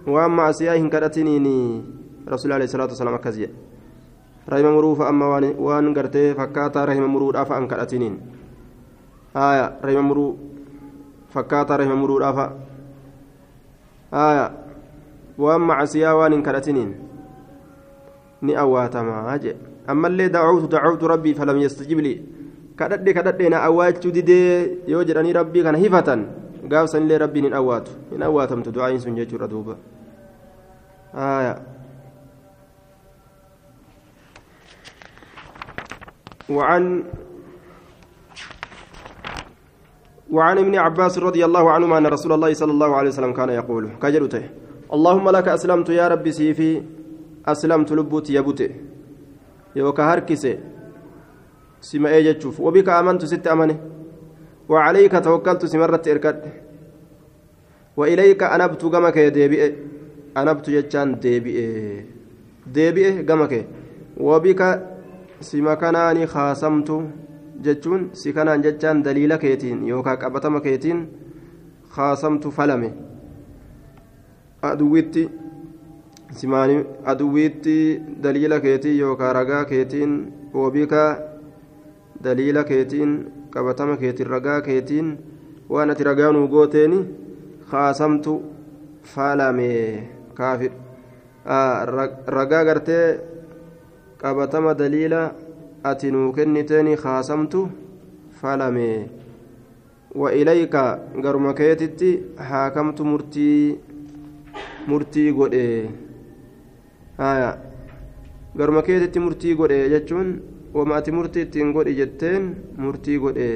waan 0.06 0.32
macasiyaa 0.40 0.78
hin 0.78 0.90
kadhatiniin 0.90 1.46
rasuuli 2.26 2.54
alayhi 2.54 2.72
salaatu 2.72 2.94
wasalaam 2.98 3.20
akkas 3.20 3.38
jedhe 3.38 3.71
rahima 4.48 4.70
muruu 4.72 4.96
amma 5.02 5.26
waan 5.58 5.94
gartee 5.94 6.34
fakkaataa 6.34 6.86
rahima 6.86 7.08
muruudhaaf 7.08 7.50
an 7.50 7.68
kadhatiniin 7.68 8.16
haya 9.34 9.72
rahima 9.82 10.02
muruu 10.02 10.30
fakkaataa 11.34 11.76
rahima 11.82 11.96
muruudhaaf 11.96 12.38
haya 14.10 14.46
waan 15.38 15.62
macasiyaa 15.70 16.14
waan 16.18 16.32
hin 16.36 16.42
kadhatiniin 16.42 16.90
ni 18.42 18.56
awwaatamaa 18.56 19.38
jedhe 19.38 19.58
ammallee 19.86 20.28
dacawtu 20.28 20.68
dacawtu 20.68 21.08
rabbii 21.14 21.34
falam 21.34 21.58
yastajib 21.62 21.98
lii 22.06 22.18
kadhadhe 22.76 23.14
kadhadhe 23.14 23.48
na 23.54 23.62
awwaachuu 23.68 24.10
didee 24.10 24.78
yoo 24.86 25.04
jedhanii 25.04 25.32
rabbii 25.38 25.62
kana 25.62 25.78
hifatan 25.78 26.26
gaafsanillee 26.68 27.18
rabbiin 27.24 27.44
hin 27.48 27.54
awwaatu 27.60 27.90
hin 28.10 28.22
awwaatamtu 28.28 28.72
du'aayin 28.74 29.00
sun 29.04 29.14
jechuudha 29.20 29.48
duuba 29.54 29.76
haya 31.12 31.54
وعن 36.56 37.04
وعن 40.30 40.56
ابن 40.58 40.74
عباس 40.76 41.18
رضي 41.18 41.44
الله 41.44 41.64
عنهما 41.70 41.98
أن 41.98 42.06
رسول 42.06 42.32
الله 42.32 42.52
صلى 42.54 42.72
الله 42.72 42.90
عليه 42.96 43.08
وسلم 43.08 43.32
كان 43.32 43.50
يقول 43.60 43.84
كجلته 44.02 44.42
اللهم 44.92 45.26
لك 45.30 45.48
أسلمت 45.48 45.88
يا 45.88 46.08
ربي 46.08 46.32
سيفي 46.32 46.82
أسلمت 47.46 47.92
لبوت 47.92 48.30
يبوت 48.30 48.60
يوكا 49.76 50.02
هركسي 50.02 50.58
سما 51.80 52.08
إيجتشوف. 52.14 52.60
وبك 52.60 52.88
آمنت 52.88 53.24
ست 53.24 53.46
أمنه. 53.46 53.76
وعليك 54.68 55.12
توكلت 55.24 55.66
سمرت 55.66 56.08
إركد. 56.08 56.42
وإليك 57.96 58.42
أنبت 58.42 58.82
قمك 58.84 59.18
ديبئ. 59.18 59.74
أنبت 60.36 60.70
جتشان 60.70 61.18
ديبئ. 61.18 61.58
ديبئ 62.66 63.26
قمك 63.26 63.66
وبك 64.16 64.60
sima 65.42 65.76
kanaani 65.76 66.26
khaasamtu 66.32 66.96
jechuun 67.64 68.02
si 68.20 68.32
kanaan 68.36 68.62
jechaan 68.64 69.02
daliila 69.06 69.38
keetiin 69.44 69.80
yookaan 69.88 70.18
qabatama 70.22 70.60
keetiin 70.66 71.00
khaasamtu 71.94 72.50
falame 72.56 72.90
aduwwitti 74.70 75.24
simaani 76.40 76.76
aduwwitti 77.12 77.76
daliila 78.26 78.60
keetii 78.66 78.98
yookaan 79.00 79.34
ragaa 79.38 79.64
keetiin 79.72 80.14
wobika 80.54 81.02
daliila 82.24 82.64
keetiin 82.70 83.12
qabatama 83.50 83.96
keetiin 84.04 84.30
ragaa 84.36 84.60
keetiin 84.68 85.10
waan 85.72 85.90
ati 85.90 86.04
ragaa 86.10 86.32
nuu 86.38 86.46
gooteeni 86.54 87.02
khaasamtu 87.70 88.38
falame 89.02 89.68
kaafir 90.34 90.72
ragaa 92.38 92.64
gartee. 92.64 93.31
Qabatama 94.22 94.74
daliila 94.74 95.34
ati 95.90 96.10
nuu 96.12 96.32
kenniteeni 96.32 96.96
khaasamtu 96.96 97.60
falame. 98.40 99.08
Wa 100.14 100.32
ilayka 100.40 100.98
garuma 101.24 101.54
keetitti 101.54 102.10
haakamtu 102.48 103.04
murtii 103.04 103.78
murtii 104.86 105.32
godhe. 105.32 105.90
Haya 107.18 107.50
garuma 108.56 108.82
keetitti 108.82 109.18
murtii 109.20 109.54
godhe 109.54 109.88
jechuun 109.92 110.28
wama 110.74 110.96
ati 110.96 111.10
murtii 111.12 111.42
ittiin 111.46 111.72
godhi 111.72 111.94
jetteen 112.00 112.54
murtii 112.78 113.18
godhe. 113.18 113.48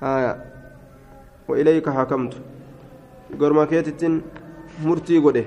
Haya 0.00 0.32
wa 1.48 1.58
ilayka 1.58 1.92
haakamtu. 1.92 2.36
Garuma 3.38 3.66
keetittin 3.66 4.22
murtii 4.84 5.20
godhe 5.20 5.46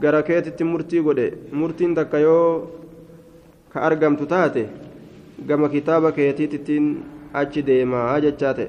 gara 0.00 0.22
keetitti 0.22 0.64
murtii 0.64 1.02
godhe 1.06 1.26
murtiin 1.60 1.94
takka 1.98 2.18
yoo 2.26 2.70
ka 3.72 3.80
argamtu 3.88 4.26
taate 4.32 4.62
gama 5.48 5.68
kitaaba 5.74 6.12
keetiittiin 6.18 6.86
achi 7.40 7.62
deemaa 7.68 8.20
jechaa 8.26 8.52
ta'e 8.58 8.68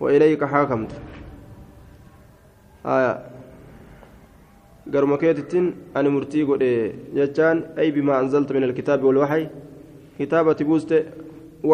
wa 0.00 0.12
ilayka 0.16 0.46
haakamtu 0.52 0.96
garuma 4.94 5.18
keetittiin 5.24 5.66
ani 5.94 6.08
murtii 6.16 6.44
godhe 6.52 6.70
jechaan 7.18 7.62
ay 7.76 7.92
bimaa 7.98 8.18
anzaltu 8.22 8.54
min 8.54 8.64
alkitaabi 8.70 9.06
walwaxyi 9.10 9.46
kitaabati 10.16 10.64
buuste 10.64 10.96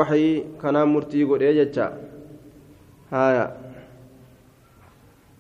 waxyii 0.00 0.34
kanaan 0.62 0.88
murtii 0.96 1.24
godhe 1.30 1.54
jecha 1.60 1.86
haya 3.14 3.46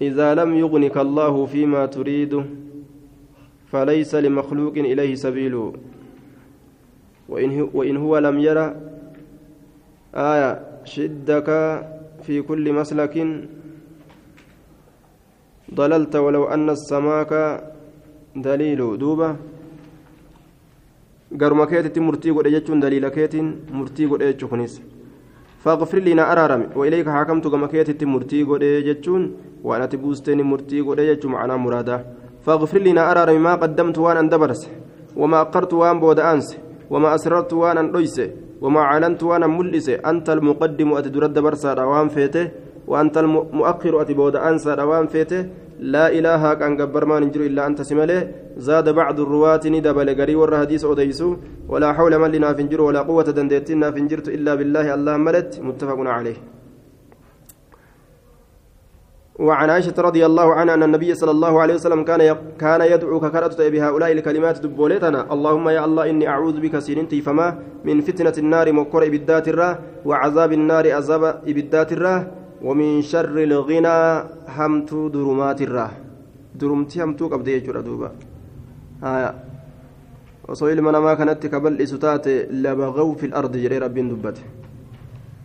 إذا 0.08 0.34
لم 0.34 0.50
يغنك 0.62 0.96
الله 0.98 1.46
فيما 1.46 1.86
تريد 1.86 2.32
فليس 3.72 4.14
لمخلوق 4.14 4.74
إليه 4.76 5.14
سبيل. 5.14 5.54
وإن 7.28 7.50
وإن 7.74 7.96
هو 7.96 8.18
لم 8.18 8.36
يرى 8.38 8.66
آية 10.14 10.50
شدك 10.84 11.48
في 12.24 12.42
كل 12.42 12.72
مسلك. 12.72 13.14
ضللت 15.74 16.16
ولو 16.16 16.44
أن 16.48 16.70
السماك 16.70 17.32
دليل. 18.36 18.80
دوبة. 18.98 19.36
قرما 21.40 21.64
كيتي 21.64 22.00
مرتي 22.00 22.30
قد 22.30 22.46
يجون 22.46 22.80
دليل 22.80 23.08
كيتين 23.08 23.46
مرتي 23.72 24.06
قد 24.06 24.22
يجوكنيس 24.22 24.80
فاغفر 25.60 25.98
لنا 25.98 26.32
أرارم. 26.32 26.62
وإليك 26.76 27.08
حكمت 27.08 27.44
قرما 27.46 27.66
كيتي 27.66 28.04
مرتي 28.04 28.42
قد 28.42 28.62
يجون 28.62 29.22
وأنا 29.62 29.86
تبوستني 29.86 30.42
مرتي 30.42 30.80
قد 30.80 30.98
يجو 30.98 31.28
معنا 31.28 31.56
مراده 31.56 31.96
فاغفر 32.48 32.80
لنا 32.88 33.02
أرار 33.10 33.30
ما 33.46 33.52
قدمت 33.62 33.96
وأنا 34.04 34.20
اندبرس 34.24 34.62
وما 35.20 35.38
أقرت 35.44 35.72
وأنا 35.80 36.00
بود 36.02 36.20
أنس 36.32 36.48
وما 36.92 37.08
أسررت 37.14 37.52
وأنا 37.60 37.80
أندويس 37.80 38.16
وما 38.64 38.80
أعلنت 38.80 39.22
وأنا 39.28 39.46
ملس 39.46 39.88
أنت 40.10 40.26
المقدم 40.36 40.88
أتدرد 40.98 41.36
برسا 41.44 41.70
روان 41.80 42.08
فيته 42.14 42.46
وأنت 42.90 43.16
المؤخر 43.18 43.92
أتبود 44.02 44.36
أنسى 44.48 44.70
روان 44.82 45.06
فيته 45.12 45.40
لا 45.94 46.06
إله 46.18 46.42
كان 46.60 46.72
جبر 46.80 47.04
ما 47.10 47.16
نجر 47.20 47.40
إلا 47.48 47.62
أنت 47.68 47.82
سمله 47.90 48.20
زاد 48.66 48.86
بعض 49.00 49.16
الرواة 49.20 49.64
ندبل 49.74 50.08
قري 50.20 50.34
ور 50.40 50.52
حديث 50.62 50.82
أديسو 50.92 51.30
ولا 51.68 51.88
حول 51.96 52.12
من 52.22 52.30
لنا 52.34 52.52
فنجر 52.56 52.80
ولا 52.80 53.00
قوة 53.08 53.28
دندتنا 53.38 53.86
فنجرت 53.94 54.26
إلا 54.36 54.52
بالله 54.58 54.86
الله 54.96 55.16
ملت 55.26 55.50
متفق 55.68 55.98
عليه. 56.16 56.57
وعن 59.38 59.70
عائشة 59.70 59.94
رضي 59.98 60.26
الله 60.26 60.54
عنها 60.54 60.74
أن 60.74 60.82
النبي 60.82 61.14
صلى 61.14 61.30
الله 61.30 61.60
عليه 61.62 61.74
وسلم 61.74 62.02
كان 62.04 62.36
كان 62.58 62.80
يدعو 62.80 63.20
ككرت 63.20 63.60
بهؤلاء 63.60 64.12
الكلمات 64.12 64.56
دبولتنا 64.66 65.32
اللهم 65.34 65.66
يا 65.68 65.84
الله 65.84 66.10
إني 66.10 66.28
أعوذ 66.28 66.56
بك 66.60 66.78
سيرنتي 66.78 67.22
فما 67.22 67.58
من 67.84 68.00
فتنة 68.00 68.34
النار 68.38 68.66
مكر 68.72 69.06
إبدات 69.06 69.48
الراه 69.48 69.78
وعذاب 70.08 70.52
النار 70.52 70.84
عذاب 70.92 71.22
إبدات 71.50 71.90
الراه 71.92 72.20
ومن 72.66 73.02
شر 73.02 73.36
الغنى 73.48 73.98
همت 74.58 74.90
درمات 75.14 75.60
الراه 75.66 75.92
درمتي 76.60 76.96
همتو 77.02 77.24
قبل 77.32 77.48
يجر 77.48 77.80
دوبا. 77.80 78.10
آية. 79.02 79.34
osoo 80.48 80.70
ilma 80.72 80.90
namaa 80.92 81.16
kanatti 81.20 81.50
ka 81.52 81.60
bal'isu 81.60 81.98
taate 82.00 82.48
labagaw 82.64 83.08
fi 83.20 83.28
lardi 83.28 83.58
jedhee 83.64 83.80
rabbiin 83.84 84.08
dubbate 84.08 84.40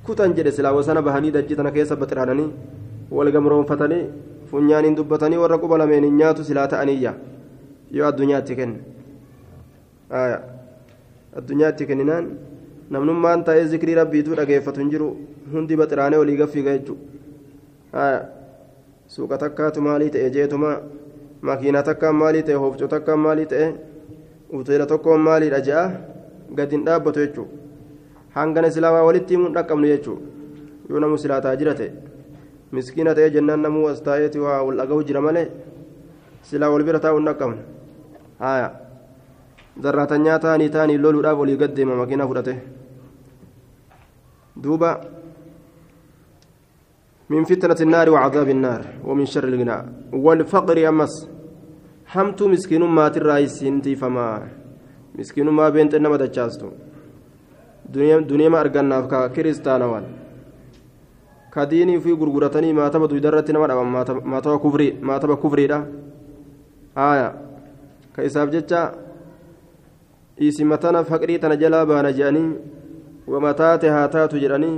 kutan 0.06 0.32
jedhe 0.38 0.52
silaa 0.58 0.72
wasana 0.72 1.02
bahanii 1.04 1.32
dachii 1.36 1.60
tana 3.18 3.32
keessa 3.32 3.58
baxiraananii 3.58 3.98
wal 3.98 4.06
gamroonfatanii 4.06 4.10
funyaaniin 4.52 4.96
dubbatanii 4.96 5.38
warra 5.38 5.58
quba 5.58 5.78
lameen 5.78 6.04
hin 6.04 6.18
nyaatu 6.18 6.44
silaa 6.44 6.68
ta'aniyya 6.68 7.14
yoo 7.92 8.08
addunyaatti 8.08 8.56
kenne 8.56 8.80
addunyaatti 11.36 11.86
kenninaan 11.86 12.30
namnummaan 12.90 13.44
taa'ee 13.44 13.66
zikrii 13.66 13.96
rabbiituu 13.96 14.36
dhageeffatu 14.36 14.80
hin 14.80 14.90
jiru 14.92 15.08
hundi 15.54 15.76
baxiraanee 15.78 16.18
olii 16.20 16.38
gaffiiga 16.38 16.72
jechuudha 16.78 18.26
suuqa 19.08 19.38
takkaatu 19.38 19.82
maalii 19.82 20.10
ta'e 20.10 20.30
jeetuma 20.30 20.78
makiinaa 21.42 21.84
takkaan 21.84 22.16
maalii 22.16 22.44
ta'e 22.44 22.56
hoofcoo 22.56 22.88
takkaan 22.88 23.20
maalii 23.20 23.46
ta'e 23.46 23.74
uteela 24.60 24.86
tokkoon 24.86 25.22
maaliidha 25.22 25.60
je'a 25.68 25.92
gadi 26.56 26.76
hin 26.76 26.86
dhaabbatu 26.86 27.20
jechuudha 27.20 27.52
hangana 28.40 28.68
islaamaa 28.74 29.04
walitti 29.10 29.34
himuun 29.36 29.54
dhaqqabnu 29.54 29.88
jechuudha 29.88 30.22
yoo 30.90 31.00
namu 31.00 31.18
silaataa 31.18 31.56
jira 31.56 31.74
ta'e 31.82 32.13
wal 34.68 34.78
dhagahu 34.78 35.04
jira 35.08 35.22
malee 35.22 35.48
silaa 36.42 36.70
wal 36.74 36.84
bira 36.84 37.00
taa'uu 37.00 37.20
hin 37.20 37.28
dhaqqabnu 37.30 37.58
haaya 38.40 38.70
zarraatanyaa 39.84 40.40
ta'anii 40.46 40.70
ta'anii 40.70 40.98
loluudhaaf 40.98 41.40
olii 41.46 41.58
gad 41.58 41.76
deema 41.76 41.96
makiinaa 42.02 42.30
fudhate 42.32 42.56
duuba 44.64 44.90
من 47.30 47.44
فتنة 47.44 47.80
النار 47.82 48.10
وعذاب 48.10 48.50
النار 48.50 48.82
ومن 49.06 49.26
شر 49.26 49.48
الغناء 49.48 49.82
والفقر 50.14 50.78
أمس 50.90 51.14
حمت 52.06 52.40
مسكين 52.44 52.84
ما 52.84 53.10
ترايس 53.10 53.64
انتي 53.64 53.96
فما 53.96 54.48
مسكين 55.16 55.50
ما 55.50 55.70
بنت 55.70 55.94
انما 55.96 56.18
دجاستو 56.18 56.70
دنيا 57.90 58.20
دنيا 58.20 58.50
ما 58.50 58.62
ارغنا 58.62 59.02
فكا 59.02 59.28
كديني 61.54 62.00
في 62.00 62.12
غرغرتني 62.20 62.74
ما 62.74 62.90
تبدو 62.90 63.18
درت 63.18 63.52
نما 63.52 63.84
ما 64.32 64.40
تبا 64.40 64.58
كفري 64.64 64.88
ما 65.02 65.18
تبا 65.18 65.36
كفري 65.36 65.68
دا 65.68 65.80
آية 66.98 67.30
كيساب 68.16 68.50
جتا 68.54 68.82
إيسمتنا 70.42 71.04
فقري 71.10 71.38
تنجلا 71.38 71.84
بانا 71.84 72.12
جاني 72.12 72.44
ومتاتها 73.28 74.02
تاتو 74.14 74.38
جراني 74.38 74.74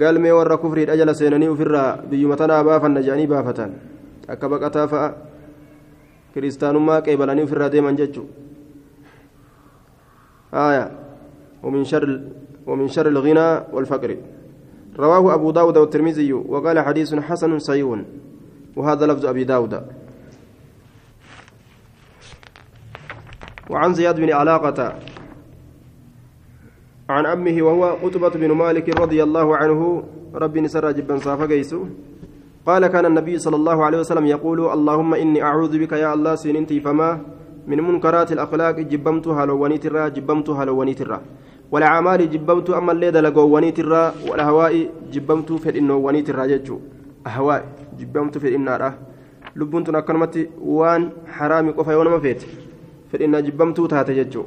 galmee 0.00 0.32
warra 0.32 0.56
kufriidha 0.56 0.96
jala 0.96 1.12
seenanii 1.14 1.52
ofirraa 1.52 2.00
biyyuma 2.08 2.36
tanaa 2.40 2.64
baafanna 2.64 3.04
jedhanii 3.04 3.28
baafatan 3.32 3.72
akka 4.32 4.48
baqataa 4.52 4.86
fa'a 4.92 5.08
kiristaanummaa 6.32 7.04
qeebalanii 7.04 7.44
ofirraa 7.44 7.68
deeman 7.74 7.98
jechuun 8.00 8.28
آية 10.54 10.90
ومن 11.62 11.84
شر 11.84 12.20
ومن 12.66 12.88
شر 12.88 13.08
الغنى 13.08 13.48
والفقر 13.72 14.16
رواه 14.98 15.34
أبو 15.34 15.50
داود 15.50 15.76
والترمذي 15.76 16.32
وقال 16.32 16.80
حديث 16.80 17.14
حسن 17.14 17.58
صحيح. 17.58 17.88
وهذا 18.76 19.06
لفظ 19.06 19.26
أبي 19.26 19.44
داود. 19.44 19.82
وعن 23.70 23.94
زياد 23.94 24.20
بن 24.20 24.32
علاقة 24.32 24.78
عن 27.08 27.26
أمه 27.26 27.62
وهو 27.62 27.84
قطبة 28.02 28.28
بن 28.28 28.52
مالك 28.52 29.00
رضي 29.00 29.22
الله 29.22 29.56
عنه 29.56 30.02
ربي 30.34 30.60
نسر 30.60 30.90
جبا 30.90 31.16
صافا 31.16 31.46
قال 32.66 32.86
كان 32.86 33.06
النبي 33.06 33.38
صلى 33.38 33.56
الله 33.56 33.84
عليه 33.84 33.98
وسلم 33.98 34.26
يقول 34.26 34.60
اللهم 34.70 35.14
إني 35.14 35.42
أعوذ 35.42 35.78
بك 35.78 35.92
يا 35.92 36.14
الله 36.14 36.34
سننتي 36.34 36.80
فما 36.80 37.20
من 37.66 37.78
منكرات 37.82 38.32
الأخلاق 38.32 38.76
جبمت 38.80 39.28
هلواني 39.28 39.78
ترى 39.78 40.10
جبمت 40.10 40.50
هلواني 40.50 40.94
ترى 40.94 41.20
والأعمال 41.72 42.30
جبمت 42.30 42.70
أما 42.70 42.92
الليل 42.92 43.24
لقواني 43.24 43.70
ترى 43.72 44.12
والأهواء 44.28 44.74
جبمت 45.12 45.52
في 45.52 45.68
الإنواني 45.70 46.22
ترى 46.22 46.48
ججو. 46.48 46.76
أهواء 47.26 47.64
جبمت 47.98 48.38
في 48.38 48.48
الإنارة 48.48 48.98
لبنت 49.56 49.88
أكرمتي 49.88 50.48
وان 50.60 51.10
حرامي 51.26 51.70
قفا 51.70 51.92
يوم 51.92 52.10
ما 52.12 52.18
فيت. 52.18 52.42
في 53.08 53.14
الإن 53.16 53.44
جبمت 53.44 53.80
تاتي 53.80 54.24
ججو. 54.24 54.44